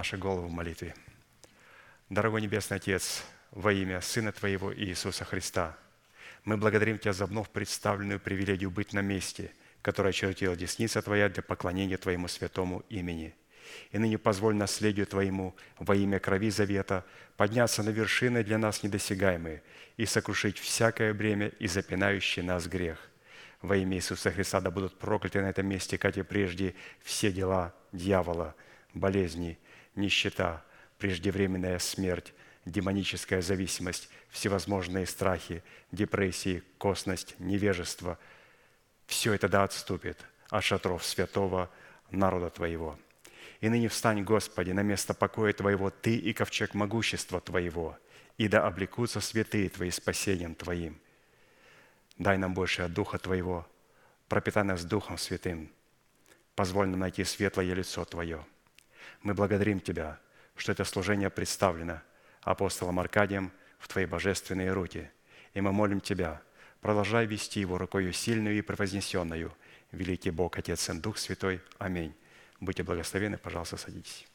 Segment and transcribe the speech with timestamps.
[0.00, 0.94] Наши головы в молитве.
[2.08, 5.76] Дорогой Небесный Отец, во имя Сына Твоего Иисуса Христа,
[6.44, 11.42] мы благодарим Тебя за вновь представленную привилегию быть на месте, которое очертила десница Твоя для
[11.42, 13.34] поклонения Твоему святому имени.
[13.92, 17.04] И ныне позволь наследию Твоему во имя крови завета
[17.36, 19.62] подняться на вершины для нас недосягаемые
[19.96, 22.98] и сокрушить всякое бремя и запинающий нас грех.
[23.62, 27.74] Во имя Иисуса Христа да будут прокляты на этом месте, как и прежде, все дела
[27.92, 28.54] дьявола,
[28.94, 29.58] болезни,
[29.96, 30.64] нищета,
[30.98, 32.32] преждевременная смерть,
[32.64, 38.18] демоническая зависимость, всевозможные страхи, депрессии, косность, невежество–
[39.10, 41.68] все это да отступит от шатров святого
[42.12, 42.96] народа Твоего.
[43.60, 47.98] И ныне встань, Господи, на место покоя Твоего, Ты и ковчег могущества Твоего,
[48.38, 50.98] и да облекутся святые Твои спасением Твоим.
[52.18, 53.66] Дай нам больше от Духа Твоего,
[54.28, 55.70] пропитай нас Духом Святым.
[56.54, 58.44] Позволь нам найти светлое лицо Твое–
[59.22, 60.18] мы благодарим Тебя,
[60.56, 62.00] что это служение представлено
[62.42, 65.10] апостолом Аркадием в Твои божественные руки.
[65.54, 66.40] И мы молим Тебя,
[66.80, 69.52] продолжай вести его рукою сильную и превознесенную.
[69.92, 71.60] Великий Бог, Отец и Дух Святой.
[71.78, 72.14] Аминь.
[72.60, 74.26] Будьте благословены, пожалуйста, садитесь.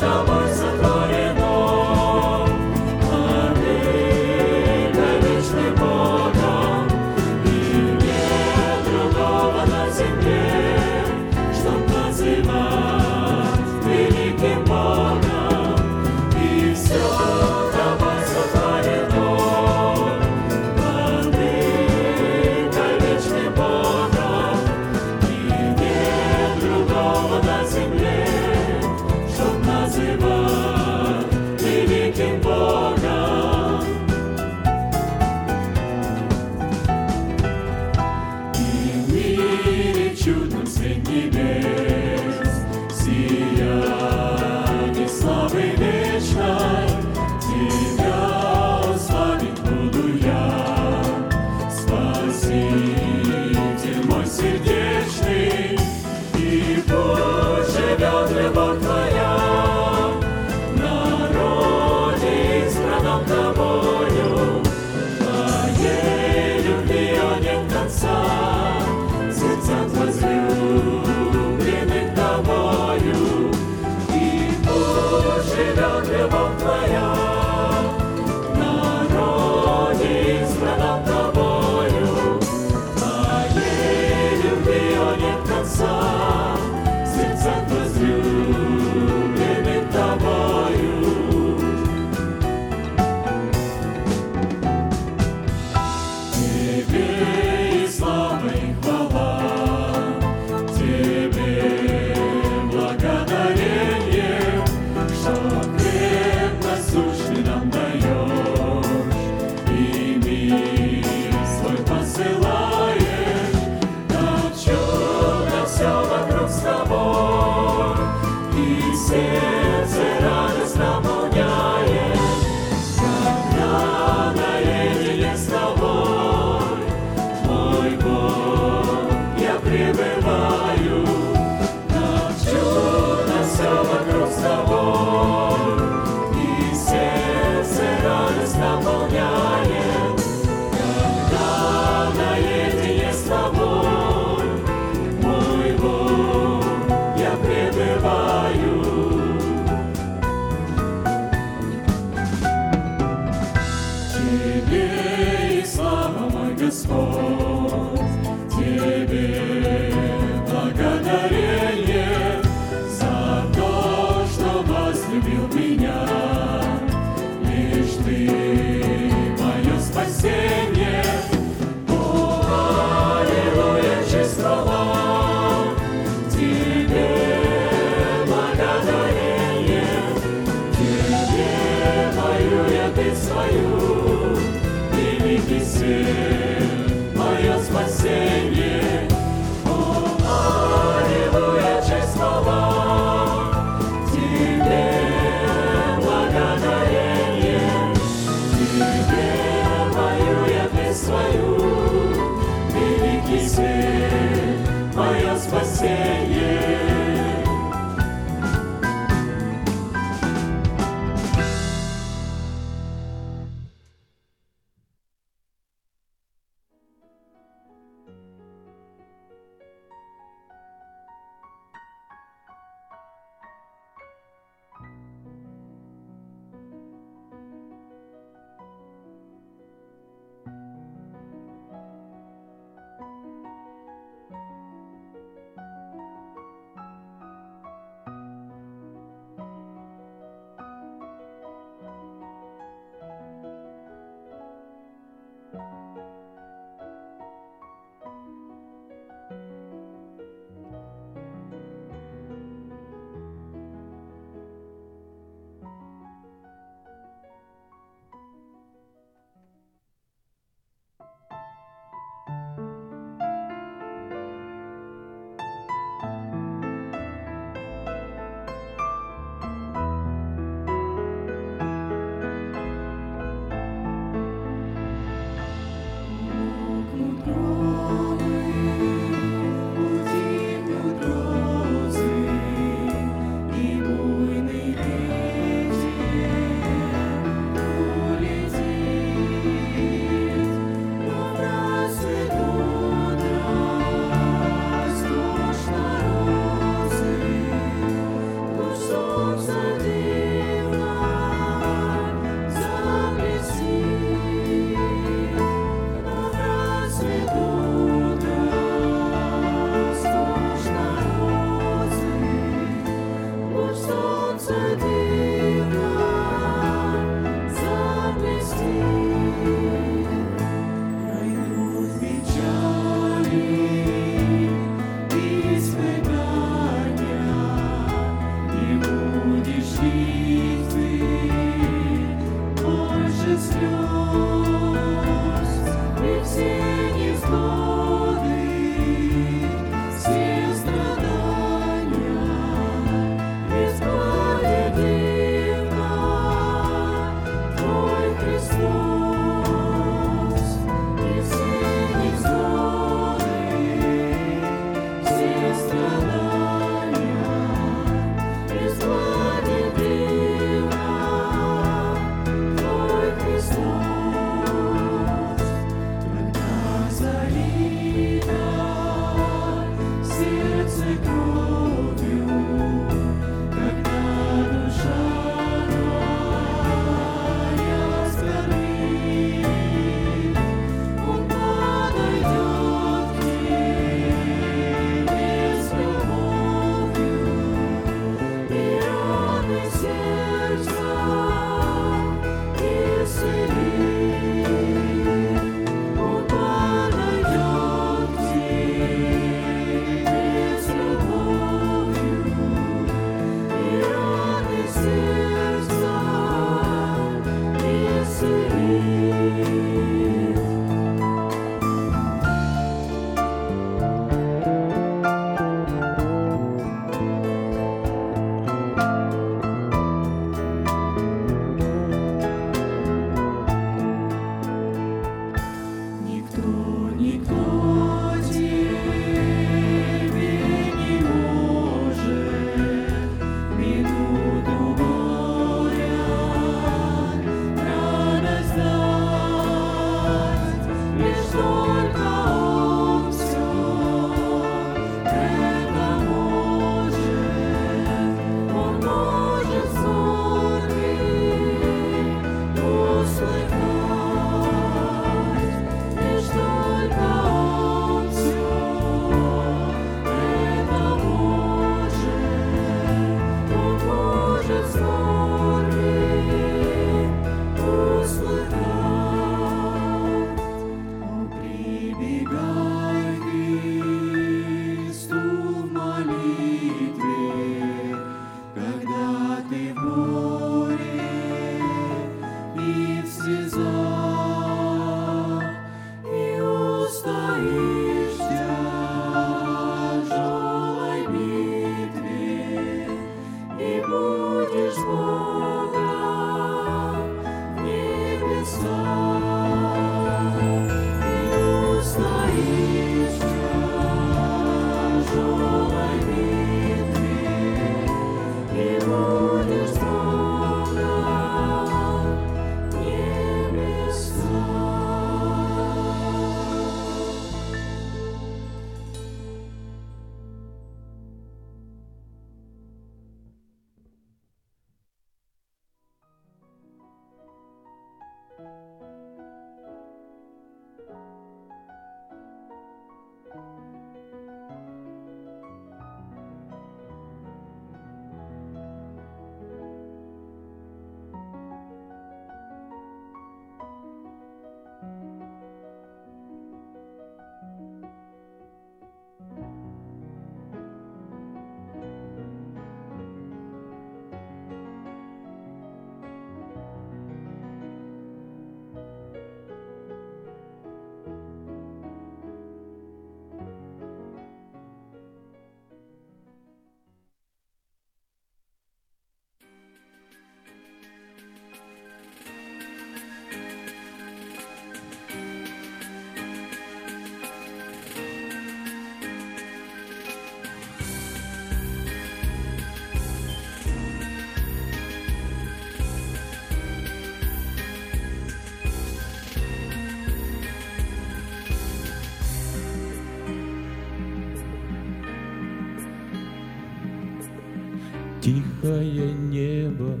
[598.32, 600.00] Тихое небо,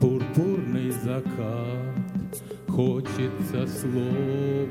[0.00, 4.63] пурпурный закат, Хочется словом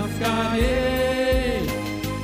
[0.00, 1.68] Поскорей.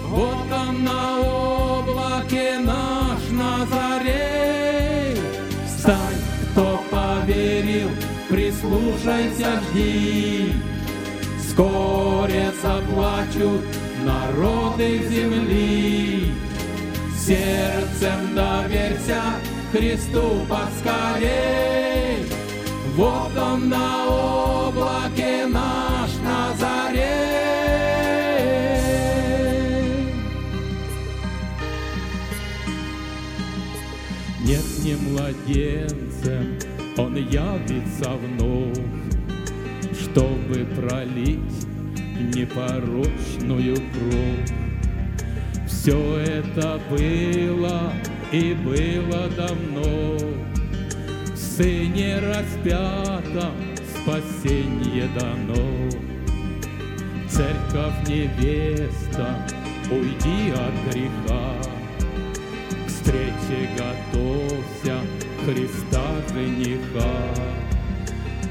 [0.09, 5.17] Вот он на облаке наш Назарей.
[5.67, 7.91] Встань, кто поверил,
[8.31, 10.55] прислушайся, жди.
[11.39, 13.63] Вскоре заплачут
[14.05, 16.33] народы земли.
[17.15, 19.21] Сердцем доверься
[19.71, 22.25] Христу поскорей.
[22.95, 24.06] Вот он на
[35.47, 36.59] младенцем,
[36.97, 38.77] он явится вновь,
[40.01, 41.67] чтобы пролить
[42.35, 44.51] непорочную кровь.
[45.67, 47.93] Все это было
[48.33, 50.19] и было давно,
[51.35, 53.55] Сыне распятом
[53.95, 55.91] спасенье дано.
[57.29, 59.47] Церковь невеста,
[59.91, 61.16] уйди от греха,
[65.47, 66.03] Христа
[66.35, 67.09] жениха.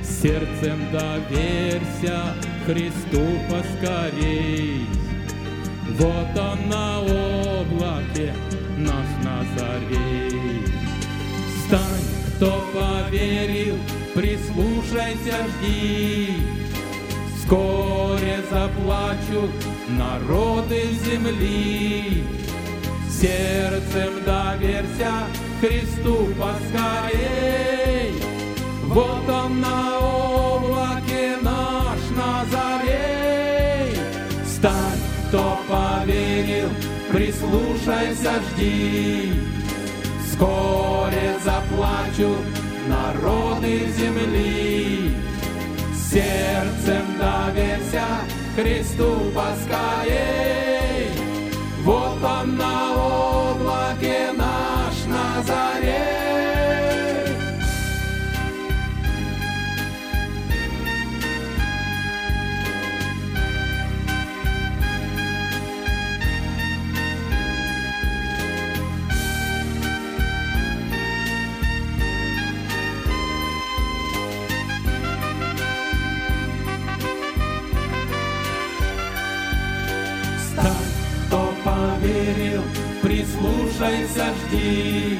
[0.01, 2.34] Сердцем доверься
[2.65, 4.88] Христу поскорей,
[5.99, 8.34] Вот он на облаке
[8.77, 10.63] наш Назарей.
[11.58, 12.05] Встань,
[12.38, 13.75] кто поверил,
[14.13, 16.29] прислушайся, жди.
[17.36, 19.51] Вскоре заплачут
[19.89, 22.23] народы земли.
[23.10, 25.25] Сердцем доверься
[25.60, 28.13] Христу поскорей.
[28.84, 33.96] Вот он на облаке наш Назарей.
[34.46, 36.70] Стань, кто поверил,
[37.12, 39.34] прислушайся, жди.
[40.26, 42.46] Вскоре заплачут
[42.88, 45.15] народы земли.
[45.96, 48.04] Сердцем доверься
[48.56, 51.10] Христу поскорей.
[51.84, 53.35] Вот он на облаке
[55.36, 56.25] наш
[83.45, 85.19] прислушайся, жди.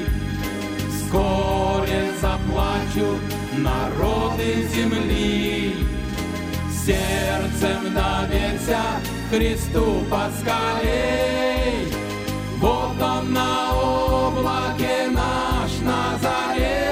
[0.90, 3.20] Вскоре заплачут
[3.58, 5.74] народы земли.
[6.84, 8.80] Сердцем доверься
[9.30, 11.92] Христу поскорей.
[12.58, 16.86] Вот он на облаке наш Назарей.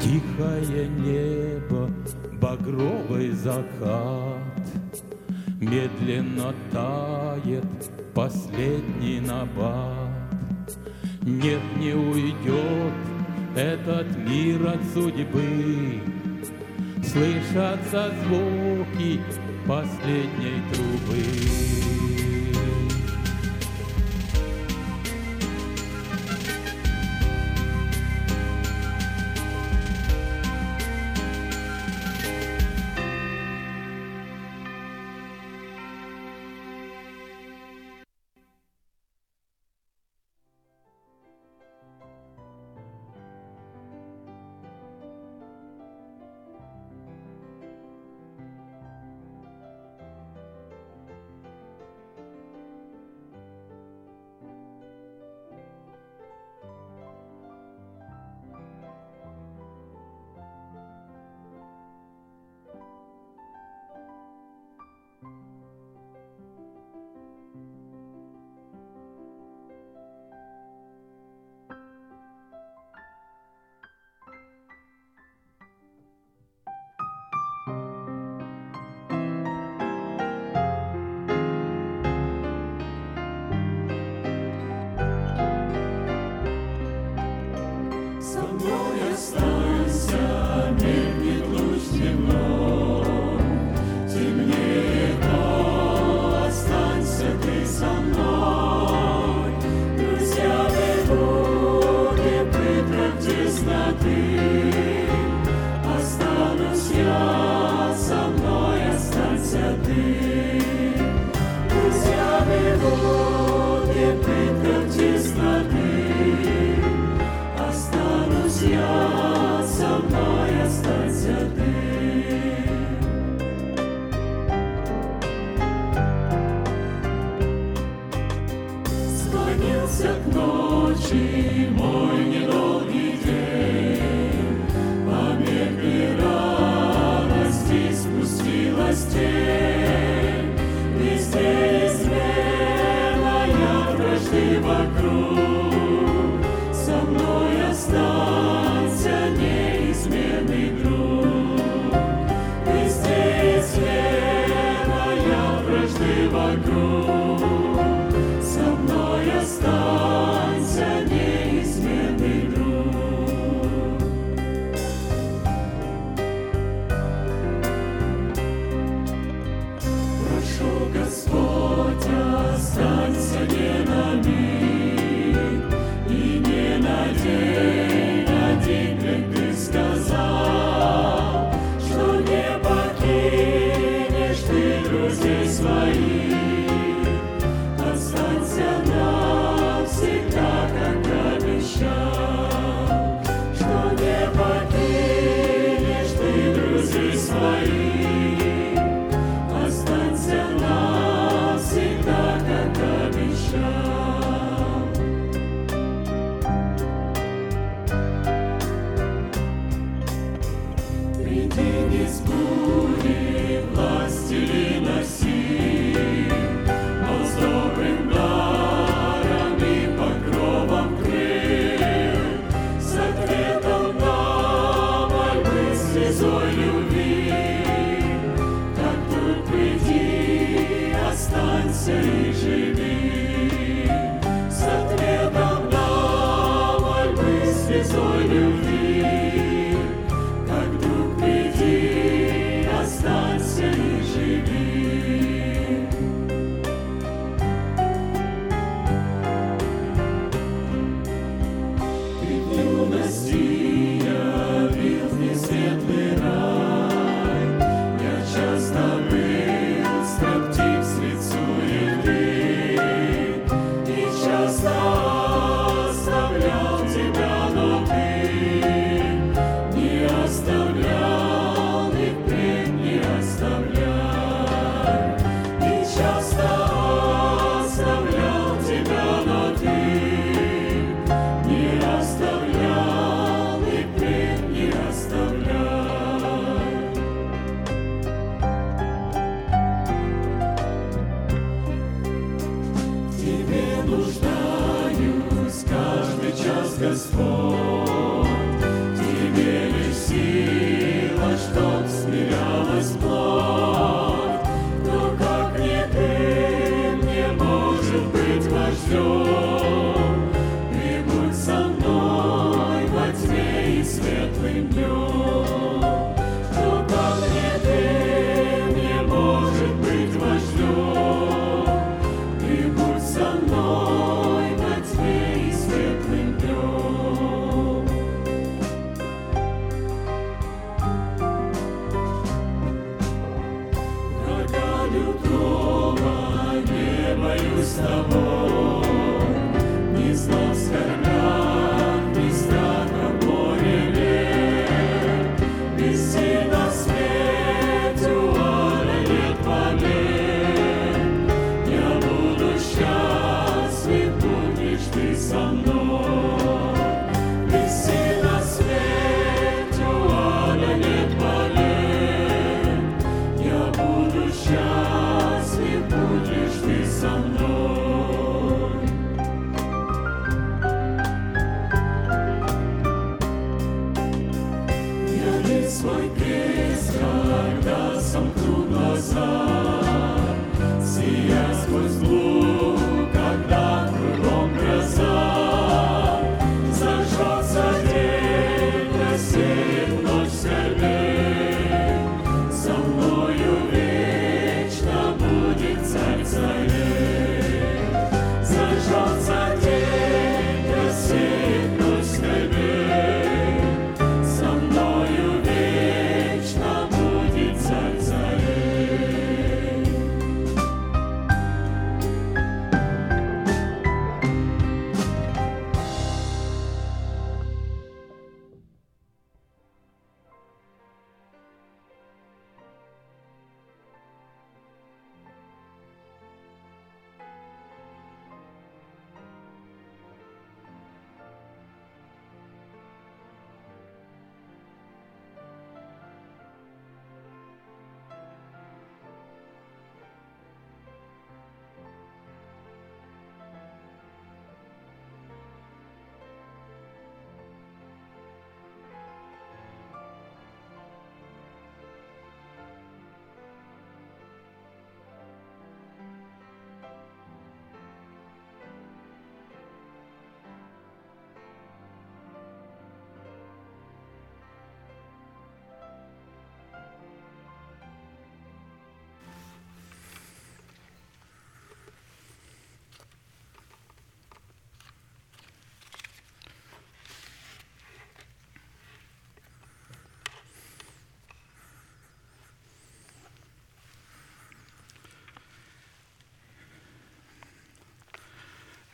[0.00, 1.43] Тихое небо,
[2.64, 4.38] багровый закат,
[5.60, 7.64] Медленно тает
[8.14, 10.76] последний набат.
[11.22, 12.92] Нет, не уйдет
[13.56, 16.02] этот мир от судьбы,
[17.02, 19.20] Слышатся звуки
[19.66, 22.13] последней трубы.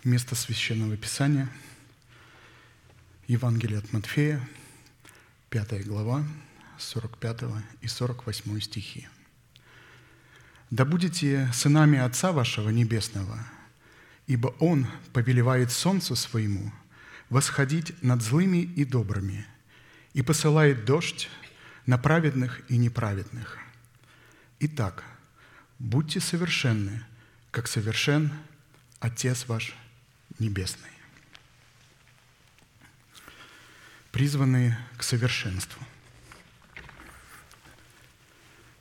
[0.05, 1.47] Место Священного Писания–
[3.27, 4.41] Евангелие от Матфея,
[5.51, 6.25] 5 глава,
[6.79, 7.43] 45
[7.83, 9.09] и 48 стихи.
[10.71, 13.39] «Да будете сынами Отца вашего Небесного,
[14.27, 16.73] ибо Он повелевает солнцу своему
[17.29, 19.47] восходить над злыми и добрыми
[20.15, 21.29] и посылает дождь
[21.85, 23.59] на праведных и неправедных.
[24.61, 25.05] Итак,
[25.79, 27.05] будьте совершенны,
[27.51, 28.33] как совершен
[28.99, 29.77] Отец ваш
[30.41, 30.89] Небесный.
[34.11, 35.81] Призванные к совершенству.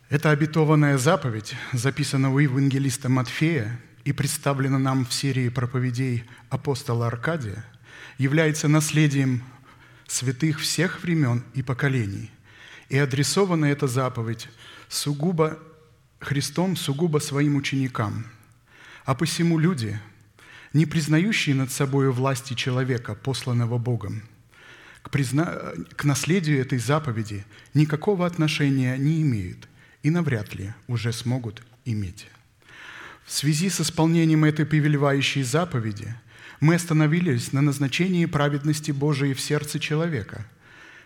[0.10, 7.64] Эта обетованная заповедь записана у евангелиста Матфея и представлена нам в серии проповедей апостола Аркадия,
[8.18, 9.44] является наследием
[10.08, 12.32] святых всех времен и поколений.
[12.88, 14.48] И адресована эта заповедь
[14.88, 15.60] сугубо
[16.20, 18.26] Христом, сугубо своим ученикам.
[19.06, 20.00] А посему люди,
[20.74, 24.24] не признающие над собой власти человека, посланного Богом,
[25.02, 25.74] к, призна...
[25.96, 29.68] к наследию этой заповеди никакого отношения не имеют
[30.04, 32.28] и навряд ли уже смогут иметь.
[33.26, 36.14] В связи с исполнением этой повелевающей заповеди
[36.60, 40.46] мы остановились на назначении праведности Божией в сердце человека.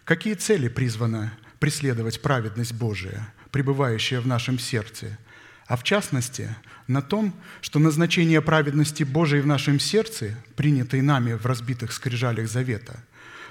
[0.03, 5.17] Какие цели призвана преследовать праведность Божия, пребывающая в нашем сердце–
[5.67, 6.55] а в частности
[6.87, 13.03] на том, что назначение праведности Божией в нашем сердце, принятой нами в разбитых скрижалях завета,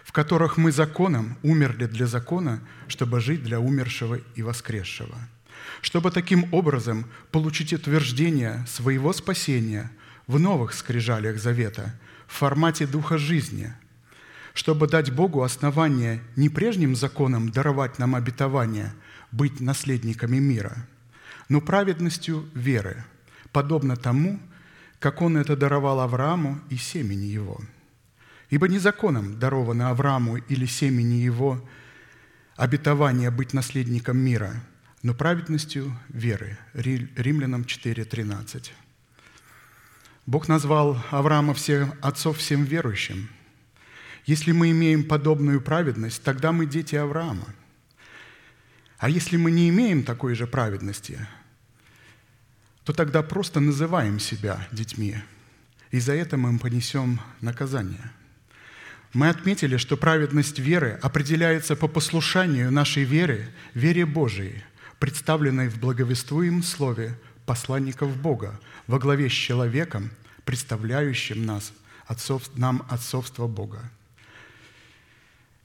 [0.05, 5.16] в которых мы законом умерли для закона, чтобы жить для умершего и воскресшего,
[5.81, 9.90] чтобы таким образом получить утверждение своего спасения
[10.27, 13.72] в новых скрижалях завета в формате духа жизни,
[14.53, 18.92] чтобы дать Богу основание не прежним законом даровать нам обетование
[19.31, 20.87] быть наследниками мира–
[21.53, 23.05] но праведностью веры,
[23.53, 24.41] подобно тому,
[24.99, 27.61] как Он это даровал Аврааму и семени его.
[28.49, 31.62] Ибо не законом даровано Аврааму или семени его
[32.57, 34.65] обетование быть наследником мира,
[35.03, 36.57] но праведностью веры.
[36.73, 38.71] Римлянам 4.13.
[40.25, 43.29] Бог назвал Авраама всем, отцов всем верующим.
[44.25, 47.49] Если мы имеем подобную праведность, тогда мы дети Авраама.
[48.97, 51.29] А если мы не имеем такой же праведности–
[52.85, 55.16] то тогда просто называем себя детьми,
[55.90, 58.11] и за это мы понесем наказание.
[59.13, 64.65] Мы отметили, что праведность веры определяется по послушанию нашей веры, вере Божией,
[64.98, 70.11] представленной в благовествуемом слове посланников Бога во главе с человеком,
[70.44, 71.73] представляющим нас,
[72.06, 73.83] отцов, нам отцовство Бога.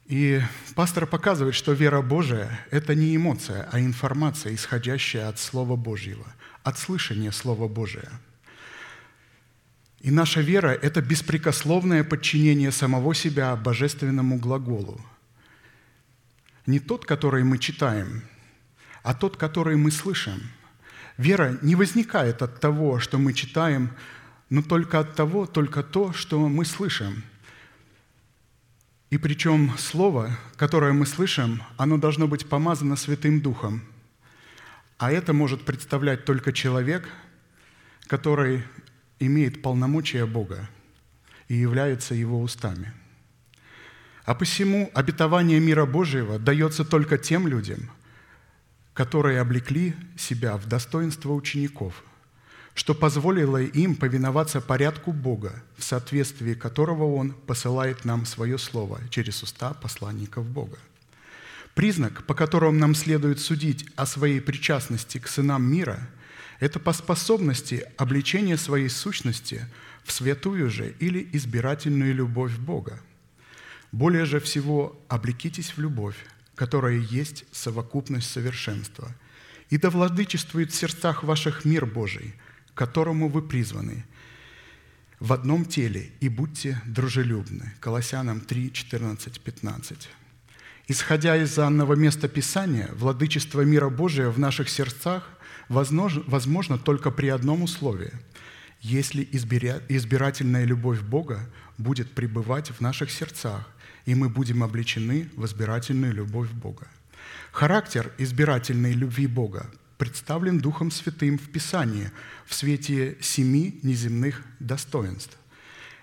[0.06, 0.40] И
[0.74, 6.26] пастор показывает, что вера Божия– это не эмоция, а информация, исходящая от Слова Божьего–
[6.68, 8.10] от слышания Слова Божия.
[10.00, 15.00] И наша вера– это беспрекословное подчинение самого себя божественному глаголу.
[16.66, 18.22] Не тот, который мы читаем,
[19.02, 20.40] а тот, который мы слышим.
[21.16, 23.90] Вера не возникает от того, что мы читаем,
[24.50, 27.24] но только от того, только то, что мы слышим.
[29.08, 33.82] И причем слово, которое мы слышим, оно должно быть помазано Святым Духом–
[34.98, 37.08] а это может представлять только человек,
[38.06, 38.64] который
[39.20, 40.68] имеет полномочия Бога
[41.46, 42.92] и является Его устами.
[44.24, 47.90] А посему обетование мира Божьего дается только тем людям,
[48.92, 52.02] которые облекли себя в достоинство учеников,
[52.74, 59.42] что позволило им повиноваться порядку Бога, в соответствии которого Он посылает нам свое Слово через
[59.42, 60.78] уста посланников Бога.
[61.78, 66.10] Признак, по которому нам следует судить о своей причастности к сынам мира,
[66.58, 69.64] это по способности обличения своей сущности
[70.02, 72.98] в святую же или избирательную любовь Бога.
[73.92, 76.16] Более же всего облекитесь в любовь,
[76.56, 79.14] которая есть совокупность совершенства,
[79.70, 82.34] и да владычествует в сердцах ваших мир Божий,
[82.74, 84.04] которому вы призваны,
[85.20, 87.72] в одном теле, и будьте дружелюбны.
[87.78, 90.08] Колоссянам 3, 14, 15.
[90.90, 95.28] Исходя из данного места Писания, владычество мира Божия в наших сердцах
[95.68, 98.12] возможно только при одном условии–
[98.80, 101.40] если избирательная любовь Бога
[101.78, 103.68] будет пребывать в наших сердцах,
[104.06, 106.86] и мы будем обличены в избирательную любовь Бога.
[107.50, 112.12] Характер избирательной любви Бога представлен Духом Святым в Писании
[112.46, 115.36] в свете семи неземных достоинств.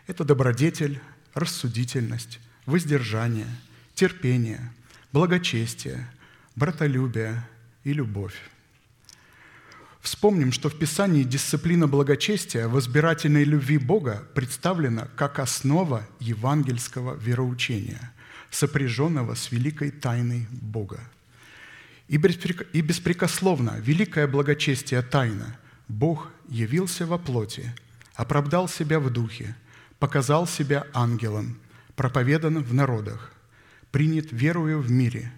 [0.06, 1.00] Это добродетель,
[1.34, 3.48] рассудительность, воздержание–
[3.96, 4.72] терпение,
[5.12, 6.08] благочестие,
[6.56, 7.42] братолюбие
[7.84, 8.36] и любовь.
[10.02, 18.14] Вспомним, что в Писании дисциплина благочестия в избирательной любви Бога представлена как основа евангельского вероучения,
[18.52, 21.00] сопряженного с великой тайной Бога.
[22.08, 27.74] И беспрекословно великое благочестие тайна Бог явился во плоти,
[28.14, 29.56] оправдал себя в духе,
[29.98, 31.58] показал себя ангелом,
[31.96, 33.35] проповедан в народах,
[33.96, 35.32] принят верою в мире,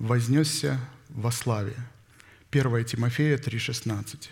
[0.00, 0.80] вознесся
[1.10, 1.76] во славе–
[2.50, 4.28] 1 Тимофея 3,16.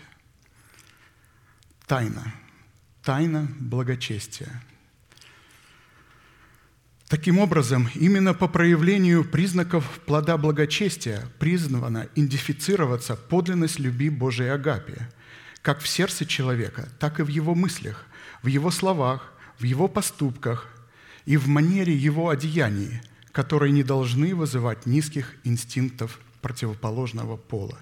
[1.87, 2.33] Тайна.
[3.01, 4.61] Тайна благочестия.
[7.07, 15.09] Таким образом, именно по проявлению признаков плода благочестия призвана идентифицироваться подлинность любви Божией Агапе,
[15.61, 18.05] как в сердце человека, так и в его мыслях,
[18.43, 20.67] в его словах, в его поступках
[21.23, 22.99] и в манере его одеяний,
[23.39, 27.79] которые не должны вызывать низких инстинктов противоположного пола.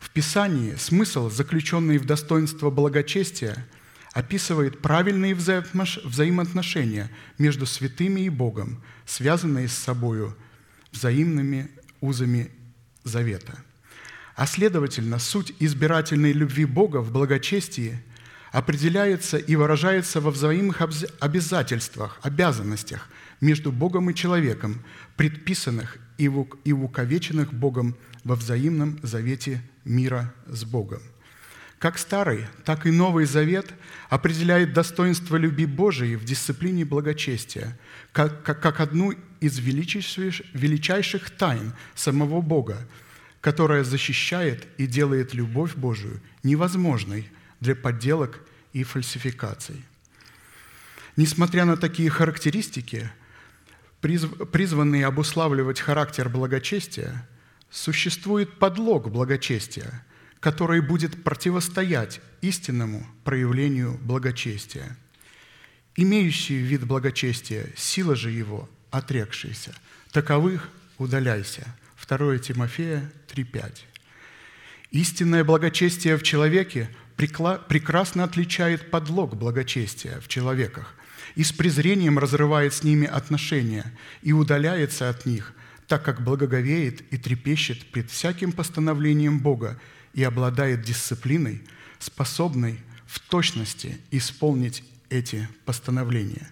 [0.00, 3.68] В Писании смысл, заключенный в достоинство благочестия,
[4.14, 10.34] описывает правильные взаимоотношения между святыми и Богом, связанные с собою
[10.92, 12.50] взаимными узами
[13.02, 13.58] завета.
[14.36, 18.02] А следовательно, суть избирательной любви Бога в благочестии
[18.50, 20.80] определяется и выражается во взаимных
[21.20, 23.10] обязательствах, обязанностях
[23.44, 24.82] между Богом и человеком,
[25.16, 31.02] предписанных и увековеченных Богом во взаимном завете мира с Богом.
[31.78, 33.74] Как Старый, так и Новый Завет
[34.08, 37.78] определяет достоинство любви Божией в дисциплине благочестия,
[38.12, 42.88] как, как, как одну из величайших, величайших тайн самого Бога,
[43.42, 47.28] которая защищает и делает любовь Божию невозможной
[47.60, 48.40] для подделок
[48.72, 49.84] и фальсификаций.
[51.16, 53.10] Несмотря на такие характеристики,
[54.04, 57.26] призванные обуславливать характер благочестия,
[57.70, 60.04] существует подлог благочестия,
[60.40, 64.96] который будет противостоять истинному проявлению благочестия.
[65.96, 69.74] Имеющий вид благочестия, сила же его, отрекшиеся,
[70.12, 71.66] таковых удаляйся.
[72.06, 73.72] 2 Тимофея 3,5.
[74.90, 80.94] Истинное благочестие в человеке прекрасно отличает подлог благочестия в человеках
[81.34, 85.52] и с презрением разрывает с ними отношения и удаляется от них–
[85.86, 89.78] так как благоговеет и трепещет пред всяким постановлением Бога
[90.12, 91.62] и обладает дисциплиной,
[91.98, 96.48] способной в точности исполнить эти постановления.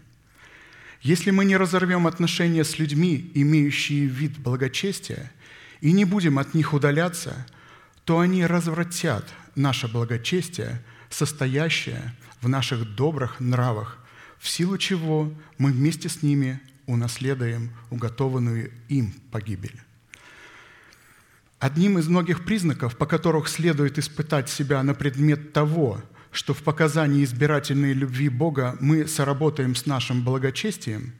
[1.00, 5.32] Если мы не разорвем отношения с людьми, имеющие вид благочестия,
[5.80, 7.46] и не будем от них удаляться,
[8.04, 10.80] то они развратят наше благочестие,
[11.10, 13.98] состоящее в наших добрых нравах,
[14.42, 19.80] в силу чего мы вместе с ними унаследуем уготованную им погибель.
[21.60, 27.22] Одним из многих признаков, по которых следует испытать себя на предмет того, что в показании
[27.22, 31.12] избирательной любви Бога мы соработаем с нашим благочестием,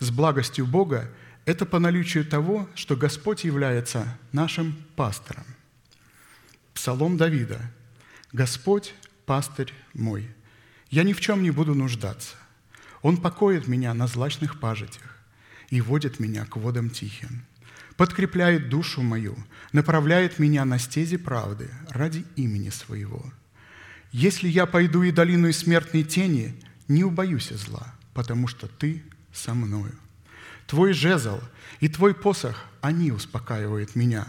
[0.00, 1.12] с благостью Бога,
[1.44, 5.44] это по наличию того, что Господь является нашим пастором.
[6.74, 7.60] Псалом Давида.
[8.32, 8.94] «Господь–
[9.26, 10.28] пастырь мой,
[10.90, 12.34] я ни в чем не буду нуждаться.
[13.02, 15.16] Он покоит меня на злачных пажитях
[15.70, 17.44] и водит меня к водам тихим,
[17.96, 19.36] подкрепляет душу мою,
[19.72, 23.24] направляет меня на стези правды ради имени своего.
[24.10, 26.54] Если я пойду и долину и смертной тени,
[26.88, 29.94] не убоюсь зла, потому что ты со мною.
[30.66, 31.40] Твой жезл
[31.80, 34.26] и твой посох, они успокаивают меня.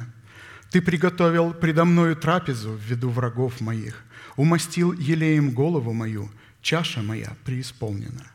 [0.71, 4.03] Ты приготовил предо мною трапезу в виду врагов моих,
[4.35, 6.29] умастил елеем голову мою,
[6.61, 8.25] чаша моя преисполнена.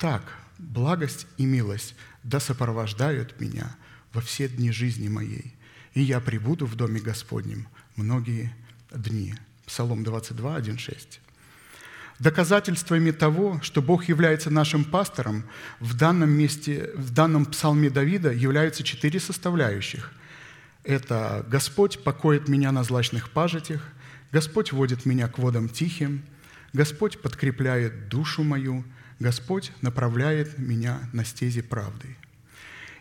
[0.00, 0.22] Так,
[0.58, 3.76] благость и милость да сопровождают меня
[4.14, 5.54] во все дни жизни моей,
[5.92, 8.50] и я прибуду в Доме Господнем многие
[8.90, 9.34] дни».
[9.66, 11.20] Псалом 22, 1, 6.
[12.18, 15.44] Доказательствами того, что Бог является нашим пастором,
[15.80, 20.14] в данном месте, в данном псалме Давида являются четыре составляющих.
[20.82, 23.86] Это «Господь покоит меня на злачных пажитях»,
[24.32, 26.22] «Господь водит меня к водам тихим»,
[26.72, 28.82] «Господь подкрепляет душу мою»,
[29.20, 32.16] Господь направляет меня на стези правды.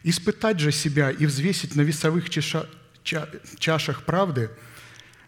[0.03, 2.70] Испытать же себя и взвесить на весовых чаша,
[3.03, 4.49] ча, чашах правды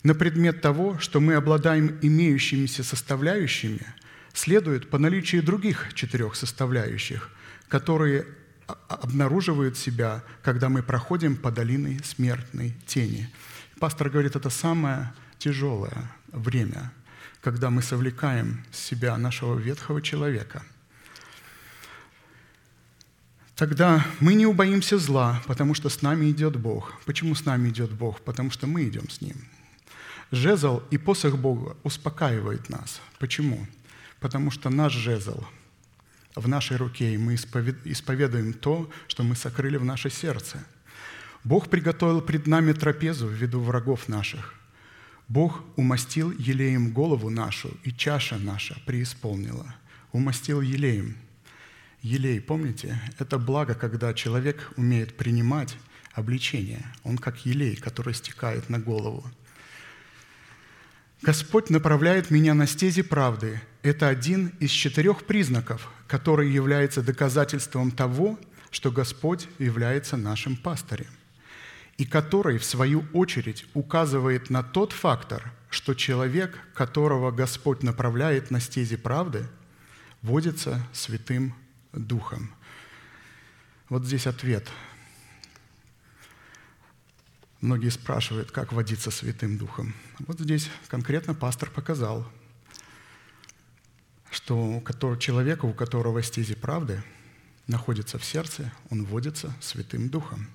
[0.04, 3.86] на предмет того, что мы обладаем имеющимися составляющими,
[4.34, 7.30] следует по наличию других четырех составляющих,
[7.70, 8.26] которые
[8.90, 13.30] обнаруживают себя, когда мы проходим по долине смертной тени.
[13.80, 16.92] Пастор говорит, это самое тяжелое время,
[17.42, 20.64] когда мы совлекаем с себя нашего ветхого человека–
[23.62, 26.94] Тогда мы не убоимся зла, потому что с нами идет Бог.
[27.06, 28.20] Почему с нами идет Бог?
[28.22, 29.36] Потому что мы идем с Ним.
[30.32, 33.00] Жезл и посох Бога успокаивает нас.
[33.20, 33.68] Почему?
[34.20, 35.44] Потому что наш жезл
[36.34, 40.58] в нашей руке, и мы исповедуем то, что мы сокрыли в наше сердце.
[41.44, 44.56] Бог приготовил пред нами трапезу в виду врагов наших.
[45.28, 49.76] Бог умастил елеем голову нашу, и чаша наша преисполнила.
[50.14, 51.16] Умастил елеем.
[52.02, 55.78] Елей, помните, это благо, когда человек умеет принимать
[56.14, 56.86] обличение.
[57.04, 59.24] Он как елей, который стекает на голову–
[61.24, 63.62] Господь направляет меня на стези правды.
[63.84, 68.40] Это один из четырех признаков, который является доказательством того,
[68.72, 71.12] что Господь является нашим пастырем,
[72.00, 78.60] и который, в свою очередь, указывает на тот фактор, что человек, которого Господь направляет на
[78.60, 79.46] стези правды,
[80.24, 81.54] водится Святым
[81.94, 82.52] Духом.
[83.90, 84.68] Вот здесь ответ
[87.62, 89.94] Многие спрашивают, как водиться Святым Духом.
[90.22, 92.28] Вот здесь конкретно пастор показал,
[94.32, 94.82] что
[95.20, 97.04] человека, у которого стези правды
[97.68, 100.48] находится в сердце, он водится Святым Духом.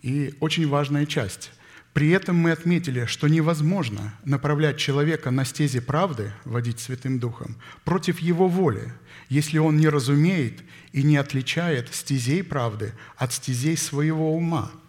[0.00, 1.50] И очень важная часть.
[1.92, 8.20] При этом мы отметили, что невозможно направлять человека на стези правды, водить Святым Духом, против
[8.20, 8.92] его воли,
[9.28, 10.62] если он не разумеет
[10.92, 14.70] и не отличает стезей правды от стезей своего ума–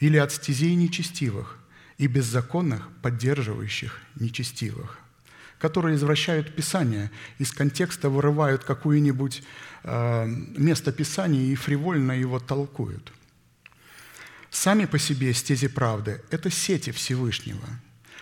[0.00, 1.58] или от стезей нечестивых
[1.96, 4.98] и беззаконных, поддерживающих нечестивых,
[5.58, 9.42] которые извращают Писание, из контекста вырывают какое-нибудь
[9.82, 13.12] э, место Писания и фривольно его толкуют.
[14.50, 17.68] Сами по себе стези правды– это сети Всевышнего,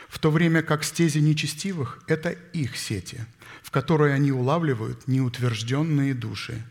[0.09, 3.27] в то время как стези нечестивых– это их сети,
[3.67, 6.63] в которые они улавливают неутвержденные души.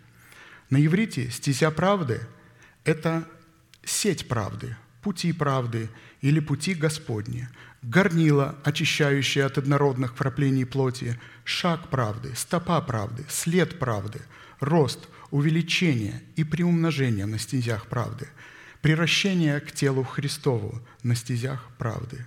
[0.70, 2.22] На иврите стезя правды–
[2.86, 3.28] это
[3.84, 5.90] сеть правды, пути правды
[6.22, 7.50] или пути Господни,
[7.82, 14.22] горнило, очищающее от однородных проплений плоти, шаг правды, стопа правды, след правды,
[14.62, 18.30] рост, увеличение и приумножение на стезях правды,
[18.82, 22.26] приращение к телу Христову на стезях правды.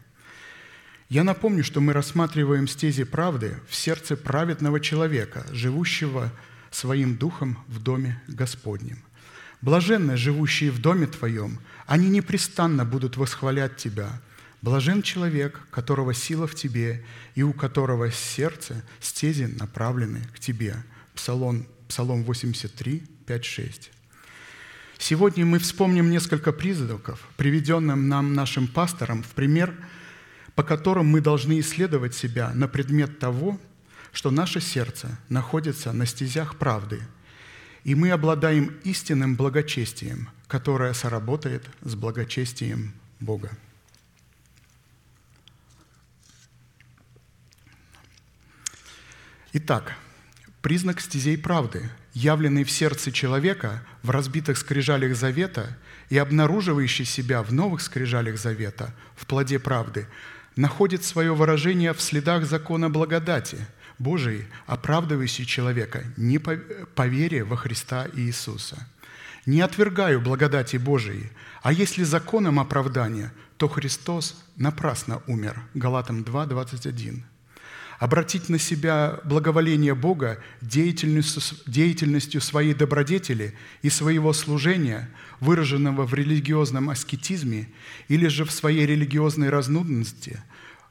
[1.08, 6.30] Я напомню, что мы рассматриваем стези правды в сердце праведного человека, живущего
[6.70, 8.98] своим духом в доме Господнем.
[9.62, 14.20] Блаженны, живущие в доме Твоем, они непрестанно будут восхвалять Тебя.
[14.60, 17.02] Блажен человек, которого сила в Тебе
[17.34, 20.76] и у которого сердце стези направлены к Тебе.
[21.14, 23.90] Псалом, Псалом 83, 5, 6.
[24.98, 29.74] Сегодня мы вспомним несколько признаков, приведенным нам нашим пастором в пример,
[30.58, 33.60] по которым мы должны исследовать себя на предмет того,
[34.10, 37.00] что наше сердце находится на стезях правды–
[37.84, 43.50] и мы обладаем истинным благочестием, которое соработает с благочестием Бога.
[49.54, 49.94] Итак,
[50.60, 55.78] признак стезей правды, явленный в сердце человека в разбитых скрижалях завета
[56.10, 60.06] и обнаруживающий себя в новых скрижалях завета, в плоде правды,
[60.58, 63.58] находит свое выражение в следах закона благодати–
[63.98, 68.86] Божией, оправдывающий человека не по вере во Христа Иисуса.
[69.46, 71.30] Не отвергаю благодати Божией,
[71.62, 75.60] а если законом оправдания, то Христос напрасно умер.
[75.74, 77.24] Галатам 2, 21.
[77.98, 86.90] Обратить на себя благоволение Бога деятельностью, деятельностью своей добродетели и своего служения, выраженного в религиозном
[86.90, 87.68] аскетизме
[88.08, 90.40] или же в своей религиозной разнудности,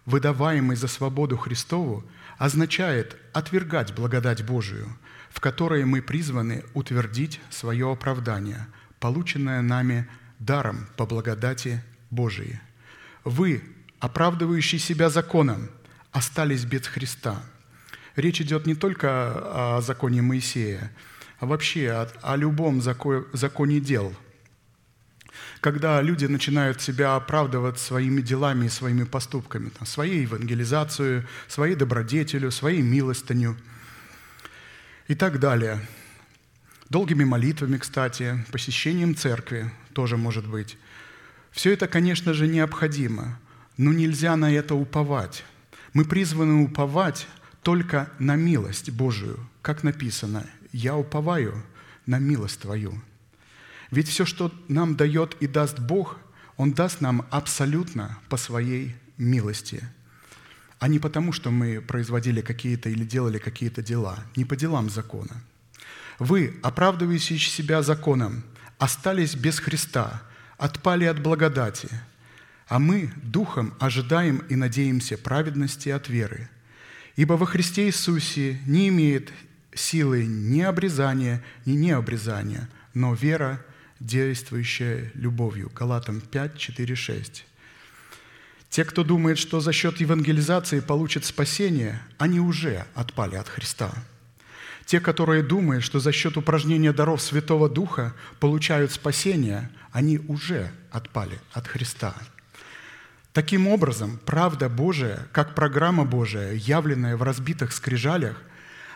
[0.05, 2.03] выдаваемой за свободу Христову–
[2.37, 4.87] означает отвергать благодать Божию,
[5.29, 8.67] в которой мы призваны утвердить свое оправдание,
[8.99, 10.07] полученное нами
[10.39, 12.59] даром по благодати Божией.
[13.23, 13.63] Вы,
[13.99, 15.69] оправдывающие себя законом,
[16.17, 17.41] остались без Христа.
[18.15, 20.91] Речь идет не только о законе Моисея,
[21.39, 24.15] а вообще о, о любом законе дел–
[25.61, 32.51] когда люди начинают себя оправдывать своими делами и своими поступками, там, своей евангелизацией, своей добродетелью,
[32.51, 33.57] своей милостынью
[35.07, 35.79] и так далее.
[36.89, 40.77] Долгими молитвами, кстати, посещением церкви тоже может быть.
[41.51, 43.39] Все это, конечно же, необходимо,
[43.77, 45.43] но нельзя на это уповать.
[45.93, 47.27] Мы призваны уповать
[47.63, 51.63] только на милость Божию, как написано, «Я уповаю
[52.05, 53.01] на милость Твою».
[53.91, 56.19] Ведь все, что нам дает и даст Бог,
[56.57, 59.83] Он даст нам абсолютно по своей милости,
[60.79, 65.41] а не потому, что мы производили какие-то или делали какие-то дела, не по делам закона.
[66.19, 68.43] Вы, оправдывающие себя законом,
[68.77, 70.21] остались без Христа,
[70.57, 71.89] отпали от благодати.
[72.67, 76.49] А мы духом ожидаем и надеемся праведности от веры.
[77.15, 79.31] Ибо во Христе Иисусе не имеет
[79.73, 83.63] силы ни обрезания, ни необрезания, но вера,
[83.99, 85.71] действующая любовью.
[85.73, 87.45] Галатам 5, 4, 6.
[88.69, 93.91] Те, кто думает, что за счет евангелизации получат спасение, они уже отпали от Христа.
[94.85, 101.39] Те, которые думают, что за счет упражнения даров Святого Духа получают спасение, они уже отпали
[101.53, 102.15] от Христа.
[103.37, 108.41] Таким образом, правда Божия, как программа Божия, явленная в разбитых скрижалях,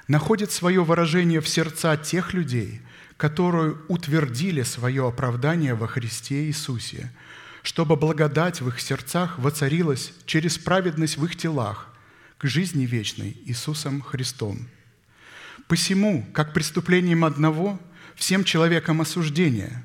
[0.08, 2.82] находит свое выражение в сердца тех людей,
[3.18, 7.12] которые утвердили свое оправдание во Христе Иисусе,
[7.62, 11.94] чтобы благодать в их сердцах воцарилась через праведность в их телах
[12.40, 14.68] к жизни вечной Иисусом Христом.
[15.68, 17.80] Посему, как преступлением одного,
[18.16, 19.84] всем человекам осуждение,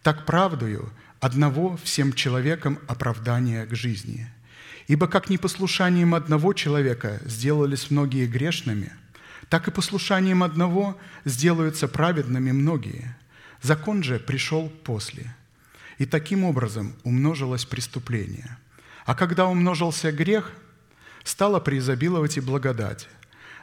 [0.00, 0.90] так правдою
[1.22, 4.28] одного всем человекам оправдание к жизни.
[4.88, 8.92] Ибо как непослушанием одного человека сделались многие грешными,
[9.48, 13.16] так и послушанием одного сделаются праведными многие.
[13.60, 15.32] Закон же пришел после.
[15.98, 18.58] И таким образом умножилось преступление.
[19.04, 20.50] А когда умножился грех,
[21.22, 23.08] стало преизобиловать и благодать.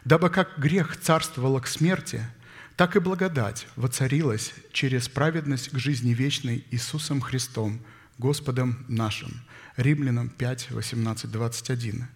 [0.05, 2.25] Дабы как грех царствовал к смерти–
[2.79, 7.81] так и благодать воцарилась через праведность к жизни вечной Иисусом Христом,
[8.17, 9.41] Господом нашим.
[9.75, 12.07] Римлянам 5, 18, 21.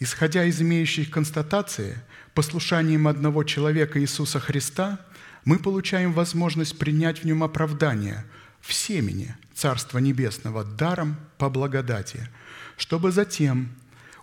[0.00, 2.02] Исходя из имеющих констатации,
[2.34, 4.98] послушанием одного человека Иисуса Христа
[5.44, 8.24] мы получаем возможность принять в нем оправдание
[8.60, 12.28] в семени Царства Небесного даром по благодати,
[12.76, 13.68] чтобы затем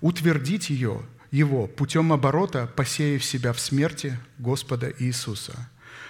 [0.01, 1.03] утвердить ее
[1.37, 5.69] его путем оборота, посеяв себя в смерти Господа Иисуса.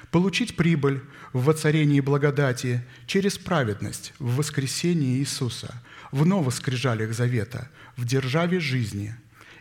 [0.09, 1.01] Получить прибыль
[1.34, 9.15] в воцарении благодати через праведность в воскресении Иисуса, в новоскрижалях завета, в державе жизни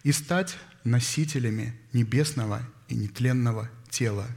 [0.04, 4.28] и стать носителями небесного и нетленного тела.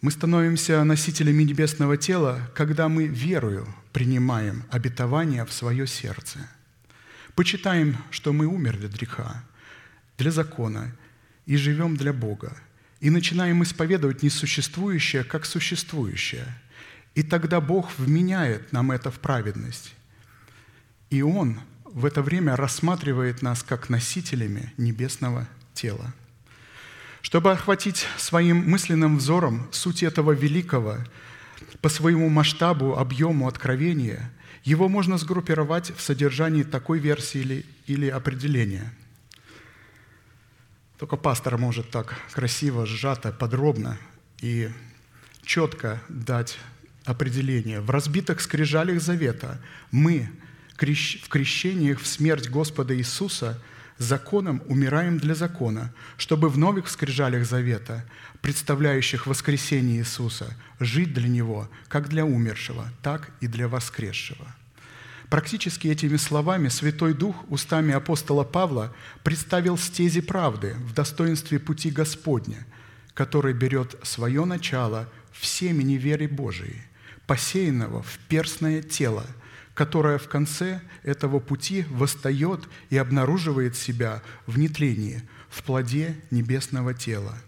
[0.00, 6.50] Мы становимся носителями небесного тела, когда мы верою принимаем обетование в свое сердце–
[7.34, 9.44] Почитаем, что мы умерли для греха,
[10.18, 10.94] для закона
[11.46, 12.56] и живем для Бога,
[13.00, 16.46] и начинаем исповедовать несуществующее как существующее.
[17.14, 19.94] И тогда Бог вменяет нам это в праведность.
[21.08, 26.12] И Он в это время рассматривает нас как носителями небесного тела.
[27.22, 30.98] Чтобы охватить своим мысленным взором суть этого великого
[31.80, 34.30] по своему масштабу, объему откровения–
[34.64, 38.92] его можно сгруппировать в содержании такой версии или, или определения.
[40.98, 43.98] Только пастор может так красиво, сжато, подробно
[44.40, 44.70] и
[45.44, 46.58] четко дать
[47.04, 47.80] определение.
[47.80, 49.60] В разбитых скрижалях завета
[49.90, 50.30] мы
[50.76, 53.60] в крещениях в смерть Господа Иисуса
[53.98, 58.04] законом умираем для закона, чтобы в новых скрижалях завета,
[58.42, 64.46] представляющих воскресение Иисуса, жить для Него как для умершего, так и для воскресшего.
[65.30, 72.66] Практически этими словами Святой Дух устами апостола Павла представил стези правды в достоинстве пути Господня,
[73.14, 76.82] который берет свое начало в семени веры Божией,
[77.26, 79.24] посеянного в перстное тело–
[79.74, 87.38] которая в конце этого пути восстает и обнаруживает себя в нетлении, в плоде небесного тела.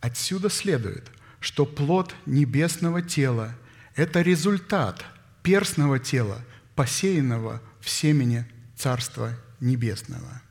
[0.00, 3.54] Отсюда следует, что плод небесного тела–
[3.94, 5.04] это результат
[5.42, 6.38] перстного тела,
[6.74, 8.44] посеянного в семени
[8.76, 10.42] Царства Небесного.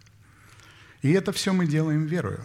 [1.02, 2.42] И это все мы делаем верою.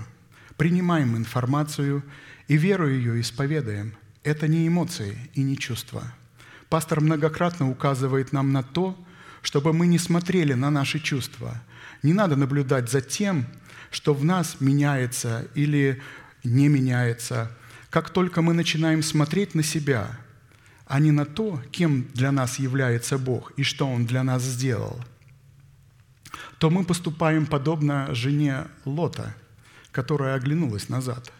[0.56, 2.02] Принимаем информацию
[2.48, 3.94] и верою ее исповедаем.
[4.22, 6.12] Это не эмоции и не чувства–
[6.70, 8.96] Пастор многократно указывает нам на то,
[9.42, 11.60] чтобы мы не смотрели на наши чувства.
[12.04, 13.46] Не надо наблюдать за тем,
[13.90, 16.00] что в нас меняется или
[16.44, 17.50] не меняется.
[17.90, 20.18] Как только мы начинаем смотреть на себя,
[20.86, 25.02] а не на то, кем для нас является Бог и что Он для нас сделал,
[26.58, 29.34] то мы поступаем подобно жене Лота,
[29.92, 31.32] которая оглянулась назад.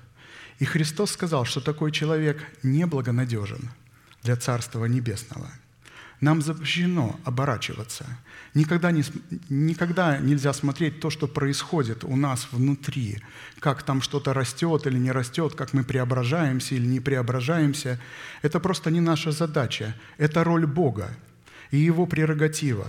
[0.59, 3.71] И Христос сказал, что такой человек неблагонадежен–
[4.23, 5.51] для Царства Небесного.
[6.21, 8.05] Нам запрещено оборачиваться.
[8.55, 9.05] Никогда, не,
[9.49, 13.23] никогда нельзя смотреть то, что происходит у нас внутри,
[13.61, 18.01] как там что-то растет или не растет, как мы преображаемся или не преображаемся.
[18.43, 19.95] Это просто не наша задача.
[20.19, 21.17] Это роль Бога
[21.71, 22.87] и Его прерогатива.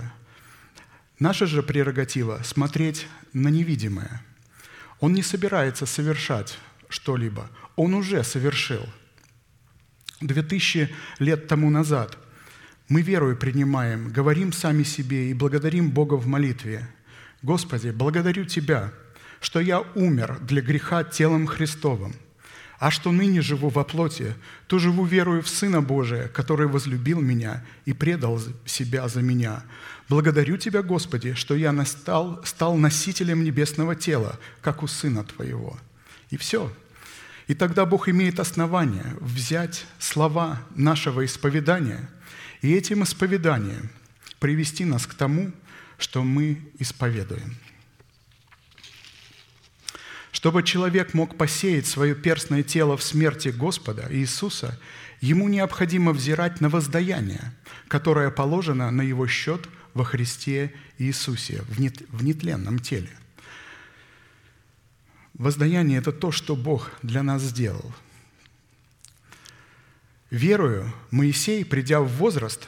[1.20, 4.24] Наша же прерогатива– смотреть на невидимое.
[5.00, 6.58] Он не собирается совершать
[6.90, 7.50] что-либо.
[7.76, 8.84] Он уже совершил–
[10.22, 10.90] 2000
[11.20, 12.18] лет тому назад
[12.92, 16.86] Мы верою принимаем, говорим сами себе и благодарим Бога в молитве.
[17.42, 18.92] Господи, благодарю Тебя,
[19.40, 22.14] что я умер для греха телом Христовым,
[22.80, 24.36] а что ныне живу во плоти,
[24.68, 29.64] то живу верою в Сына Божия, который возлюбил меня и предал себя за меня.
[30.10, 35.80] Благодарю Тебя, Господи, что я настал, стал носителем небесного тела, как у Сына Твоего.
[36.30, 36.70] И все.
[37.48, 42.10] И тогда Бог имеет основание взять слова нашего исповедания
[42.62, 43.90] и этим исповеданием
[44.40, 45.52] привести нас к тому,
[45.98, 47.56] что мы исповедуем–
[50.32, 54.80] чтобы человек мог посеять свое перстное тело в смерти Господа Иисуса,
[55.20, 57.54] ему необходимо взирать на воздаяние,
[57.88, 63.12] которое положено на его счет во Христе Иисусе в нетленном теле.
[65.36, 67.94] Воздаяние– это то, что Бог для нас сделал.
[70.32, 72.68] Верую, Моисей, придя в возраст,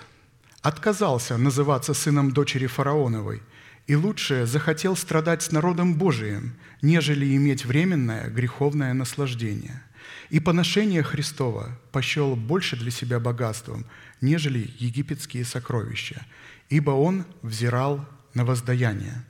[0.61, 3.41] отказался называться сыном дочери фараоновой–
[3.87, 9.83] и лучше захотел страдать с народом Божиим, нежели иметь временное греховное наслаждение.
[10.29, 13.85] И поношение Христова пощел больше для себя богатством,
[14.21, 16.25] нежели египетские сокровища,
[16.69, 19.23] ибо он взирал на воздаяние.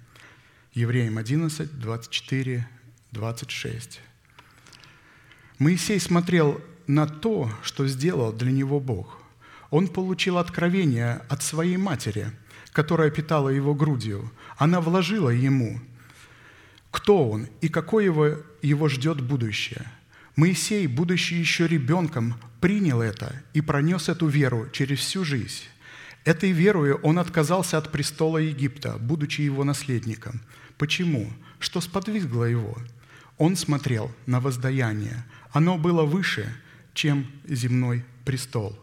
[0.74, 2.68] Евреям 11, 24,
[3.12, 4.02] 26.
[5.60, 9.20] Моисей смотрел на то, что сделал для него Бог.
[9.70, 12.28] Он получил откровение от своей матери–
[12.74, 15.80] которая питала его грудью, она вложила ему,
[16.92, 19.86] кто он и какое его, его ждет будущее.
[20.36, 25.64] Моисей, будучи еще ребенком, принял это и пронес эту веру через всю жизнь.
[26.26, 30.42] Этой верою он отказался от престола Египта, будучи его наследником.
[30.78, 31.32] Почему?
[31.60, 32.78] Что сподвигло его?
[33.38, 35.26] Он смотрел на воздаяние.
[35.52, 36.52] Оно было выше,
[36.94, 38.78] чем земной престол.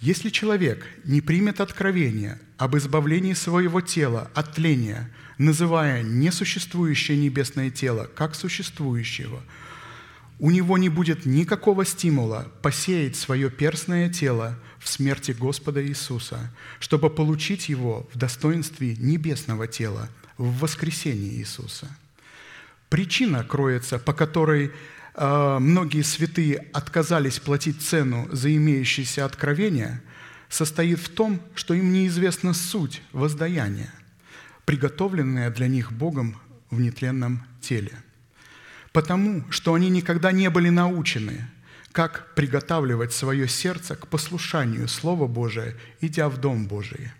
[0.00, 8.08] Если человек не примет откровение об избавлении своего тела от тления, называя несуществующее небесное тело
[8.14, 9.42] как существующего,
[10.38, 17.10] у него не будет никакого стимула посеять свое перстное тело в смерти Господа Иисуса, чтобы
[17.10, 21.88] получить его в достоинстве небесного тела в воскресении Иисуса.
[22.88, 24.70] Причина кроется, по которой
[25.18, 30.00] многие святые отказались платить цену за имеющееся откровение,
[30.48, 33.92] состоит в том, что им неизвестна суть воздаяния,
[34.64, 36.40] приготовленная для них Богом
[36.70, 37.92] в нетленном теле.
[38.92, 41.48] Потому что они никогда не были научены,
[41.90, 47.10] как приготавливать свое сердце к послушанию Слова Божия, идя в Дом Божий.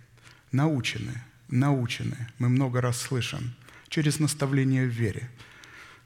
[0.53, 3.55] Научены, научены, мы много раз слышим,
[3.88, 5.28] через наставление в вере–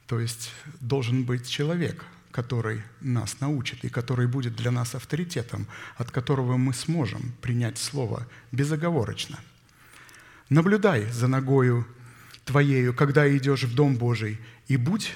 [0.07, 6.11] то есть должен быть человек, который нас научит и который будет для нас авторитетом, от
[6.11, 9.39] которого мы сможем принять Слово безоговорочно.
[10.49, 11.87] Наблюдай за ногою
[12.43, 15.13] твоею, когда идешь в Дом Божий, и будь